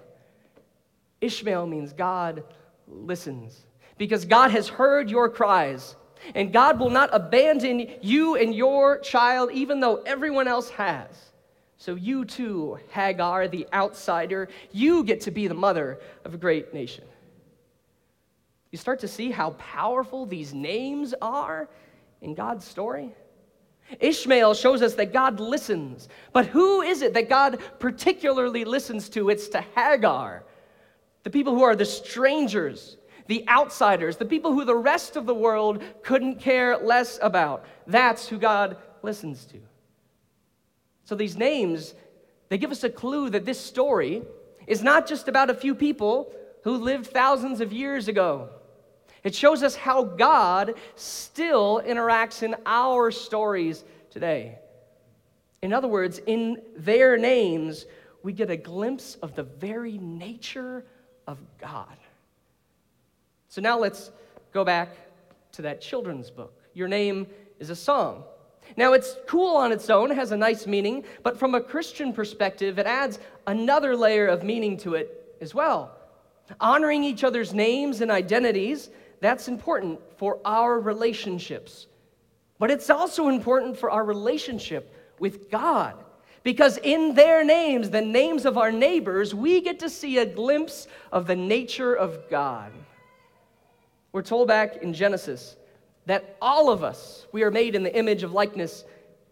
Ishmael 1.20 1.66
means 1.66 1.92
God 1.92 2.42
listens 2.88 3.66
because 3.98 4.24
God 4.24 4.50
has 4.50 4.66
heard 4.66 5.10
your 5.10 5.28
cries. 5.28 5.94
And 6.34 6.54
God 6.54 6.80
will 6.80 6.88
not 6.88 7.10
abandon 7.12 7.86
you 8.00 8.36
and 8.36 8.54
your 8.54 8.98
child, 9.00 9.50
even 9.52 9.80
though 9.80 9.96
everyone 10.06 10.48
else 10.48 10.70
has. 10.70 11.08
So, 11.76 11.96
you 11.96 12.24
too, 12.24 12.78
Hagar, 12.88 13.46
the 13.46 13.68
outsider, 13.74 14.48
you 14.72 15.04
get 15.04 15.20
to 15.22 15.30
be 15.30 15.48
the 15.48 15.54
mother 15.54 16.00
of 16.24 16.32
a 16.32 16.38
great 16.38 16.72
nation. 16.72 17.04
You 18.74 18.78
start 18.78 18.98
to 19.02 19.08
see 19.08 19.30
how 19.30 19.50
powerful 19.50 20.26
these 20.26 20.52
names 20.52 21.14
are 21.22 21.68
in 22.20 22.34
God's 22.34 22.64
story. 22.64 23.14
Ishmael 24.00 24.54
shows 24.54 24.82
us 24.82 24.94
that 24.94 25.12
God 25.12 25.38
listens. 25.38 26.08
But 26.32 26.46
who 26.46 26.82
is 26.82 27.00
it 27.00 27.14
that 27.14 27.28
God 27.28 27.60
particularly 27.78 28.64
listens 28.64 29.08
to? 29.10 29.28
It's 29.28 29.46
to 29.50 29.60
Hagar, 29.76 30.42
the 31.22 31.30
people 31.30 31.54
who 31.54 31.62
are 31.62 31.76
the 31.76 31.84
strangers, 31.84 32.96
the 33.28 33.48
outsiders, 33.48 34.16
the 34.16 34.24
people 34.24 34.52
who 34.52 34.64
the 34.64 34.74
rest 34.74 35.14
of 35.14 35.24
the 35.24 35.36
world 35.36 35.80
couldn't 36.02 36.40
care 36.40 36.76
less 36.76 37.20
about. 37.22 37.64
That's 37.86 38.26
who 38.26 38.38
God 38.40 38.76
listens 39.02 39.44
to. 39.44 39.58
So 41.04 41.14
these 41.14 41.36
names, 41.36 41.94
they 42.48 42.58
give 42.58 42.72
us 42.72 42.82
a 42.82 42.90
clue 42.90 43.30
that 43.30 43.44
this 43.44 43.60
story 43.60 44.24
is 44.66 44.82
not 44.82 45.06
just 45.06 45.28
about 45.28 45.48
a 45.48 45.54
few 45.54 45.76
people 45.76 46.32
who 46.64 46.78
lived 46.78 47.06
thousands 47.06 47.60
of 47.60 47.72
years 47.72 48.08
ago. 48.08 48.48
It 49.24 49.34
shows 49.34 49.62
us 49.62 49.74
how 49.74 50.04
God 50.04 50.74
still 50.96 51.82
interacts 51.84 52.42
in 52.42 52.54
our 52.66 53.10
stories 53.10 53.84
today. 54.10 54.58
In 55.62 55.72
other 55.72 55.88
words, 55.88 56.20
in 56.26 56.60
their 56.76 57.16
names, 57.16 57.86
we 58.22 58.34
get 58.34 58.50
a 58.50 58.56
glimpse 58.56 59.16
of 59.22 59.34
the 59.34 59.42
very 59.42 59.96
nature 59.96 60.84
of 61.26 61.38
God. 61.58 61.96
So 63.48 63.62
now 63.62 63.78
let's 63.78 64.10
go 64.52 64.62
back 64.62 64.90
to 65.52 65.62
that 65.62 65.80
children's 65.80 66.30
book. 66.30 66.60
Your 66.74 66.88
name 66.88 67.26
is 67.58 67.70
a 67.70 67.76
song. 67.76 68.24
Now, 68.76 68.92
it's 68.94 69.16
cool 69.26 69.56
on 69.56 69.72
its 69.72 69.88
own, 69.90 70.10
has 70.10 70.32
a 70.32 70.36
nice 70.36 70.66
meaning, 70.66 71.04
but 71.22 71.38
from 71.38 71.54
a 71.54 71.60
Christian 71.60 72.12
perspective, 72.12 72.78
it 72.78 72.86
adds 72.86 73.18
another 73.46 73.94
layer 73.94 74.26
of 74.26 74.42
meaning 74.42 74.76
to 74.78 74.94
it 74.94 75.36
as 75.40 75.54
well. 75.54 75.96
Honoring 76.60 77.04
each 77.04 77.24
other's 77.24 77.54
names 77.54 78.00
and 78.00 78.10
identities, 78.10 78.90
that's 79.24 79.48
important 79.48 80.00
for 80.18 80.38
our 80.44 80.78
relationships. 80.78 81.86
But 82.58 82.70
it's 82.70 82.90
also 82.90 83.28
important 83.28 83.76
for 83.76 83.90
our 83.90 84.04
relationship 84.04 84.94
with 85.18 85.50
God. 85.50 85.96
Because 86.42 86.76
in 86.78 87.14
their 87.14 87.42
names, 87.42 87.90
the 87.90 88.02
names 88.02 88.44
of 88.44 88.58
our 88.58 88.70
neighbors, 88.70 89.34
we 89.34 89.60
get 89.62 89.78
to 89.80 89.88
see 89.88 90.18
a 90.18 90.26
glimpse 90.26 90.86
of 91.10 91.26
the 91.26 91.34
nature 91.34 91.94
of 91.94 92.28
God. 92.28 92.70
We're 94.12 94.22
told 94.22 94.46
back 94.46 94.76
in 94.76 94.92
Genesis 94.92 95.56
that 96.06 96.36
all 96.42 96.70
of 96.70 96.84
us, 96.84 97.26
we 97.32 97.42
are 97.42 97.50
made 97.50 97.74
in 97.74 97.82
the 97.82 97.96
image 97.96 98.22
of 98.22 98.32
likeness 98.32 98.84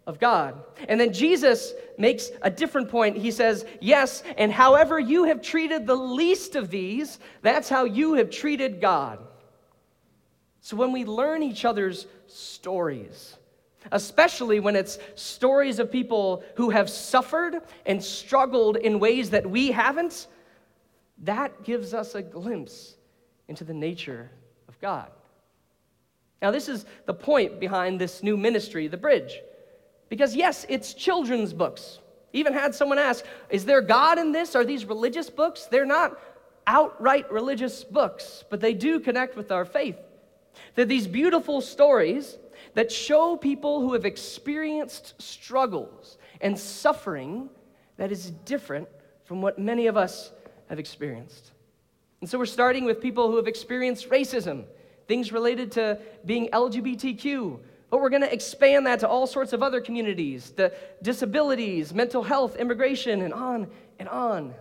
of 0.07 0.19
God. 0.19 0.55
And 0.89 0.99
then 0.99 1.13
Jesus 1.13 1.73
makes 1.97 2.31
a 2.41 2.49
different 2.49 2.89
point. 2.89 3.15
He 3.15 3.31
says, 3.31 3.65
Yes, 3.79 4.23
and 4.37 4.51
however 4.51 4.99
you 4.99 5.25
have 5.25 5.41
treated 5.41 5.85
the 5.85 5.95
least 5.95 6.55
of 6.55 6.69
these, 6.69 7.19
that's 7.41 7.69
how 7.69 7.85
you 7.85 8.15
have 8.15 8.29
treated 8.29 8.81
God. 8.81 9.19
So 10.63 10.77
when 10.77 10.93
we 10.93 11.03
learn 11.03 11.43
each 11.43 11.65
other's 11.65 12.07
stories, 12.27 13.35
especially 13.91 14.61
when 14.61 14.77
it's 14.77 14.97
stories 15.15 15.77
of 15.77 15.91
people 15.91 16.41
who 16.55 16.69
have 16.69 16.89
suffered 16.89 17.59
and 17.85 18.01
struggled 18.01 18.77
in 18.77 18.97
ways 18.97 19.31
that 19.31 19.45
we 19.45 19.71
haven't, 19.71 20.27
that 21.23 21.65
gives 21.65 21.93
us 21.93 22.15
a 22.15 22.21
glimpse 22.21 22.95
into 23.49 23.65
the 23.65 23.73
nature 23.73 24.31
of 24.69 24.79
God. 24.79 25.11
Now, 26.41 26.49
this 26.49 26.69
is 26.69 26.85
the 27.07 27.13
point 27.13 27.59
behind 27.59 27.99
this 27.99 28.23
new 28.23 28.37
ministry, 28.37 28.87
The 28.87 28.95
Bridge. 28.95 29.41
Because, 30.07 30.33
yes, 30.33 30.65
it's 30.69 30.93
children's 30.93 31.51
books. 31.51 31.99
Even 32.31 32.53
had 32.53 32.73
someone 32.73 32.99
ask, 32.99 33.25
Is 33.49 33.65
there 33.65 33.81
God 33.81 34.17
in 34.17 34.31
this? 34.31 34.55
Are 34.55 34.63
these 34.63 34.85
religious 34.85 35.29
books? 35.29 35.65
They're 35.65 35.85
not 35.85 36.17
outright 36.65 37.29
religious 37.29 37.83
books, 37.83 38.45
but 38.49 38.61
they 38.61 38.73
do 38.73 39.01
connect 39.01 39.35
with 39.35 39.51
our 39.51 39.65
faith. 39.65 39.97
They're 40.75 40.85
these 40.85 41.07
beautiful 41.07 41.61
stories 41.61 42.37
that 42.73 42.91
show 42.91 43.37
people 43.37 43.81
who 43.81 43.93
have 43.93 44.05
experienced 44.05 45.21
struggles 45.21 46.17
and 46.41 46.57
suffering 46.57 47.49
that 47.97 48.11
is 48.11 48.31
different 48.45 48.87
from 49.25 49.41
what 49.41 49.59
many 49.59 49.87
of 49.87 49.97
us 49.97 50.31
have 50.69 50.79
experienced. 50.79 51.51
And 52.21 52.29
so 52.29 52.37
we're 52.37 52.45
starting 52.45 52.85
with 52.85 53.01
people 53.01 53.29
who 53.29 53.37
have 53.37 53.47
experienced 53.47 54.09
racism 54.09 54.65
things 55.07 55.31
related 55.31 55.71
to 55.73 55.99
being 56.25 56.49
LGBTQ. 56.49 57.59
But 57.89 58.01
we're 58.01 58.09
going 58.09 58.21
to 58.23 58.33
expand 58.33 58.87
that 58.87 58.99
to 59.01 59.07
all 59.07 59.27
sorts 59.27 59.53
of 59.53 59.61
other 59.61 59.81
communities 59.81 60.51
the 60.51 60.73
disabilities, 61.01 61.93
mental 61.93 62.23
health, 62.23 62.55
immigration, 62.55 63.21
and 63.21 63.33
on 63.33 63.67
and 63.99 64.09
on. 64.09 64.53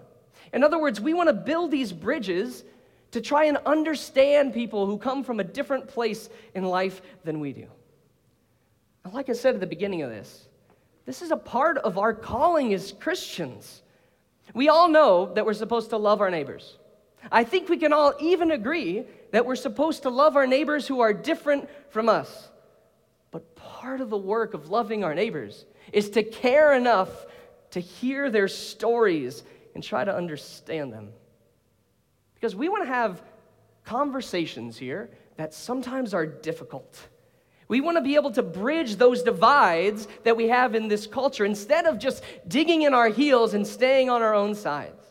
In 0.53 0.63
other 0.63 0.79
words, 0.79 1.01
we 1.01 1.15
want 1.15 1.29
to 1.29 1.33
build 1.33 1.71
these 1.71 1.93
bridges 1.93 2.65
to 3.13 3.21
try 3.21 3.45
and 3.45 3.59
understand 3.59 4.53
people 4.53 4.87
who 4.87 4.99
come 4.99 5.23
from 5.23 5.41
a 5.41 5.45
different 5.45 5.89
place 5.89 6.29
in 6.55 6.65
life 6.65 7.01
than 7.25 7.41
we 7.41 7.53
do. 7.53 7.67
Like 9.13 9.29
I 9.29 9.33
said 9.33 9.55
at 9.55 9.61
the 9.61 9.67
beginning 9.67 10.03
of 10.03 10.11
this, 10.11 10.49
this 11.05 11.23
is 11.23 11.31
a 11.31 11.37
part 11.37 11.79
of 11.79 11.99
our 11.99 12.15
calling 12.15 12.73
as 12.75 12.93
Christians. 12.93 13.83
We 14.55 14.69
all 14.69 14.89
know 14.89 15.33
that 15.35 15.45
we're 15.45 15.55
supposed 15.55 15.91
to 15.91 15.97
love 15.97 16.21
our 16.21 16.31
neighbors. 16.31 16.79
I 17.31 17.45
think 17.45 17.69
we 17.69 17.77
can 17.77 17.93
all 17.93 18.15
even 18.21 18.51
agree 18.51 19.05
that 19.31 19.47
we're 19.47 19.57
supposed 19.57 20.03
to 20.03 20.11
love 20.11 20.37
our 20.37 20.47
neighbors 20.47 20.87
who 20.87 21.01
are 21.01 21.13
different 21.13 21.69
from 21.91 22.09
us. 22.09 22.49
But 23.31 23.57
part 23.57 24.01
of 24.01 24.11
the 24.11 24.19
work 24.19 24.55
of 24.55 24.71
loving 24.71 25.05
our 25.05 25.15
neighbors 25.15 25.65
is 25.93 26.11
to 26.11 26.23
care 26.23 26.75
enough 26.75 27.27
to 27.71 27.81
hear 27.81 28.31
their 28.31 28.49
stories 28.49 29.43
and 29.75 29.83
try 29.83 30.05
to 30.05 30.15
understand 30.15 30.93
them. 30.93 31.13
Because 32.43 32.57
we 32.57 32.69
want 32.69 32.83
to 32.83 32.89
have 32.89 33.23
conversations 33.85 34.77
here 34.77 35.11
that 35.37 35.55
sometimes 35.55 36.13
are 36.13 36.27
difficult. 36.27 36.99
We 37.69 37.81
want 37.81 37.99
to 37.99 38.01
be 38.01 38.17
able 38.17 38.33
to 38.33 38.43
bridge 38.43 38.97
those 38.97 39.23
divides 39.23 40.09
that 40.25 40.37
we 40.37 40.49
have 40.49 40.75
in 40.75 40.89
this 40.89 41.07
culture 41.07 41.45
instead 41.45 41.87
of 41.87 42.01
just 42.01 42.25
digging 42.49 42.83
in 42.83 42.95
our 42.95 43.09
heels 43.09 43.55
and 43.55 43.65
staying 43.65 44.11
on 44.11 44.23
our 44.23 44.35
own 44.35 44.57
sides. 44.57 45.05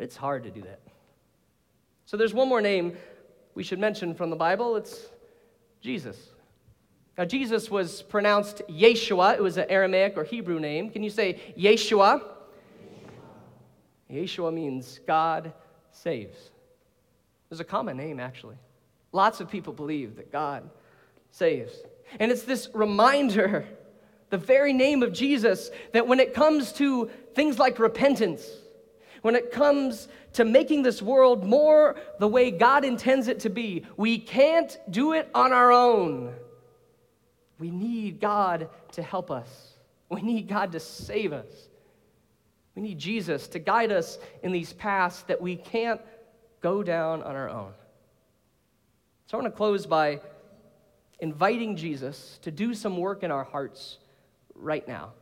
It's 0.00 0.16
hard 0.16 0.42
to 0.42 0.50
do 0.50 0.62
that. 0.62 0.80
So 2.06 2.16
there's 2.16 2.34
one 2.34 2.48
more 2.48 2.60
name 2.60 2.96
we 3.54 3.62
should 3.62 3.78
mention 3.78 4.16
from 4.16 4.30
the 4.30 4.36
Bible. 4.36 4.74
It's 4.74 5.06
Jesus. 5.80 6.18
Now, 7.16 7.24
Jesus 7.24 7.70
was 7.70 8.02
pronounced 8.02 8.62
Yeshua. 8.68 9.34
It 9.34 9.42
was 9.44 9.58
an 9.58 9.66
Aramaic 9.68 10.14
or 10.16 10.24
Hebrew 10.24 10.58
name. 10.58 10.90
Can 10.90 11.04
you 11.04 11.10
say 11.10 11.40
Yeshua? 11.56 12.20
Yeshua 14.10 14.52
means 14.52 14.98
God 15.06 15.52
saves. 15.94 16.50
There's 17.48 17.60
a 17.60 17.64
common 17.64 17.96
name, 17.96 18.20
actually. 18.20 18.56
Lots 19.12 19.40
of 19.40 19.48
people 19.48 19.72
believe 19.72 20.16
that 20.16 20.32
God 20.32 20.68
saves. 21.30 21.72
And 22.18 22.30
it's 22.30 22.42
this 22.42 22.68
reminder, 22.74 23.66
the 24.30 24.38
very 24.38 24.72
name 24.72 25.02
of 25.02 25.12
Jesus, 25.12 25.70
that 25.92 26.06
when 26.06 26.20
it 26.20 26.34
comes 26.34 26.72
to 26.74 27.10
things 27.34 27.58
like 27.58 27.78
repentance, 27.78 28.46
when 29.22 29.36
it 29.36 29.50
comes 29.50 30.08
to 30.34 30.44
making 30.44 30.82
this 30.82 31.00
world 31.00 31.44
more 31.44 31.96
the 32.18 32.28
way 32.28 32.50
God 32.50 32.84
intends 32.84 33.28
it 33.28 33.40
to 33.40 33.48
be. 33.50 33.86
We 33.96 34.18
can't 34.18 34.76
do 34.90 35.12
it 35.12 35.30
on 35.34 35.52
our 35.52 35.72
own. 35.72 36.34
We 37.58 37.70
need 37.70 38.20
God 38.20 38.68
to 38.92 39.02
help 39.02 39.30
us, 39.30 39.48
we 40.10 40.20
need 40.20 40.48
God 40.48 40.72
to 40.72 40.80
save 40.80 41.32
us. 41.32 41.68
We 42.74 42.82
need 42.82 42.98
Jesus 42.98 43.48
to 43.48 43.58
guide 43.58 43.92
us 43.92 44.18
in 44.42 44.52
these 44.52 44.72
paths 44.72 45.22
that 45.22 45.40
we 45.40 45.56
can't 45.56 46.00
go 46.60 46.82
down 46.82 47.22
on 47.22 47.36
our 47.36 47.48
own. 47.48 47.72
So 49.26 49.38
I 49.38 49.42
want 49.42 49.52
to 49.52 49.56
close 49.56 49.86
by 49.86 50.20
inviting 51.20 51.76
Jesus 51.76 52.38
to 52.42 52.50
do 52.50 52.74
some 52.74 52.96
work 52.96 53.22
in 53.22 53.30
our 53.30 53.44
hearts 53.44 53.98
right 54.54 54.86
now. 54.86 55.12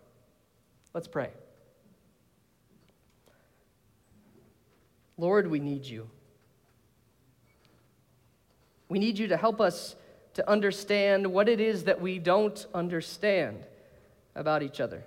Let's 0.95 1.09
pray. 1.09 1.31
Lord, 5.19 5.51
we 5.51 5.61
need 5.61 5.85
you. 5.85 6.09
We 8.89 8.99
need 8.99 9.19
you 9.19 9.29
to 9.29 9.37
help 9.37 9.61
us 9.61 9.95
to 10.35 10.49
understand 10.49 11.27
what 11.27 11.49
it 11.49 11.61
is 11.61 11.85
that 11.85 12.01
we 12.01 12.19
don't 12.19 12.67
understand 12.75 13.67
about 14.35 14.63
each 14.63 14.81
other. 14.81 15.05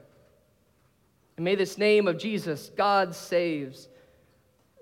And 1.37 1.43
may 1.43 1.55
this 1.55 1.77
name 1.77 2.07
of 2.07 2.17
Jesus, 2.17 2.71
God 2.75 3.13
saves, 3.13 3.89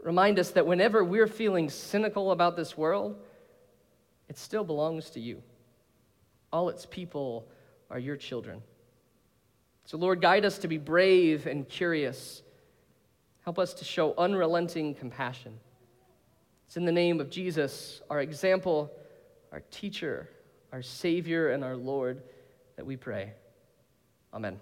remind 0.02 0.40
us 0.40 0.52
that 0.52 0.68
whenever 0.68 1.04
we're 1.04 1.28
feeling 1.28 1.70
cynical 1.70 2.32
about 2.32 2.56
this 2.56 2.78
world, 2.78 3.18
it 4.30 4.38
still 4.38 4.64
belongs 4.64 5.10
to 5.12 5.20
you. 5.20 5.42
All 6.52 6.70
its 6.70 6.86
people 6.86 7.48
are 7.90 8.00
your 8.00 8.18
children. 8.18 8.62
So, 9.86 9.98
Lord, 9.98 10.22
guide 10.22 10.46
us 10.46 10.60
to 10.60 10.68
be 10.68 10.78
brave 10.78 11.46
and 11.48 11.68
curious. 11.68 12.42
Help 13.44 13.60
us 13.60 13.74
to 13.76 13.86
show 13.86 14.14
unrelenting 14.18 14.96
compassion. 14.96 15.60
It's 16.68 16.78
in 16.78 16.86
the 16.86 16.92
name 16.92 17.20
of 17.20 17.30
Jesus, 17.30 18.02
our 18.10 18.22
example, 18.22 18.92
our 19.52 19.62
teacher, 19.72 20.30
our 20.72 20.82
Savior, 20.82 21.50
and 21.52 21.64
our 21.64 21.76
Lord, 21.76 22.24
that 22.78 22.86
we 22.86 22.96
pray. 22.96 23.34
Amen. 24.34 24.60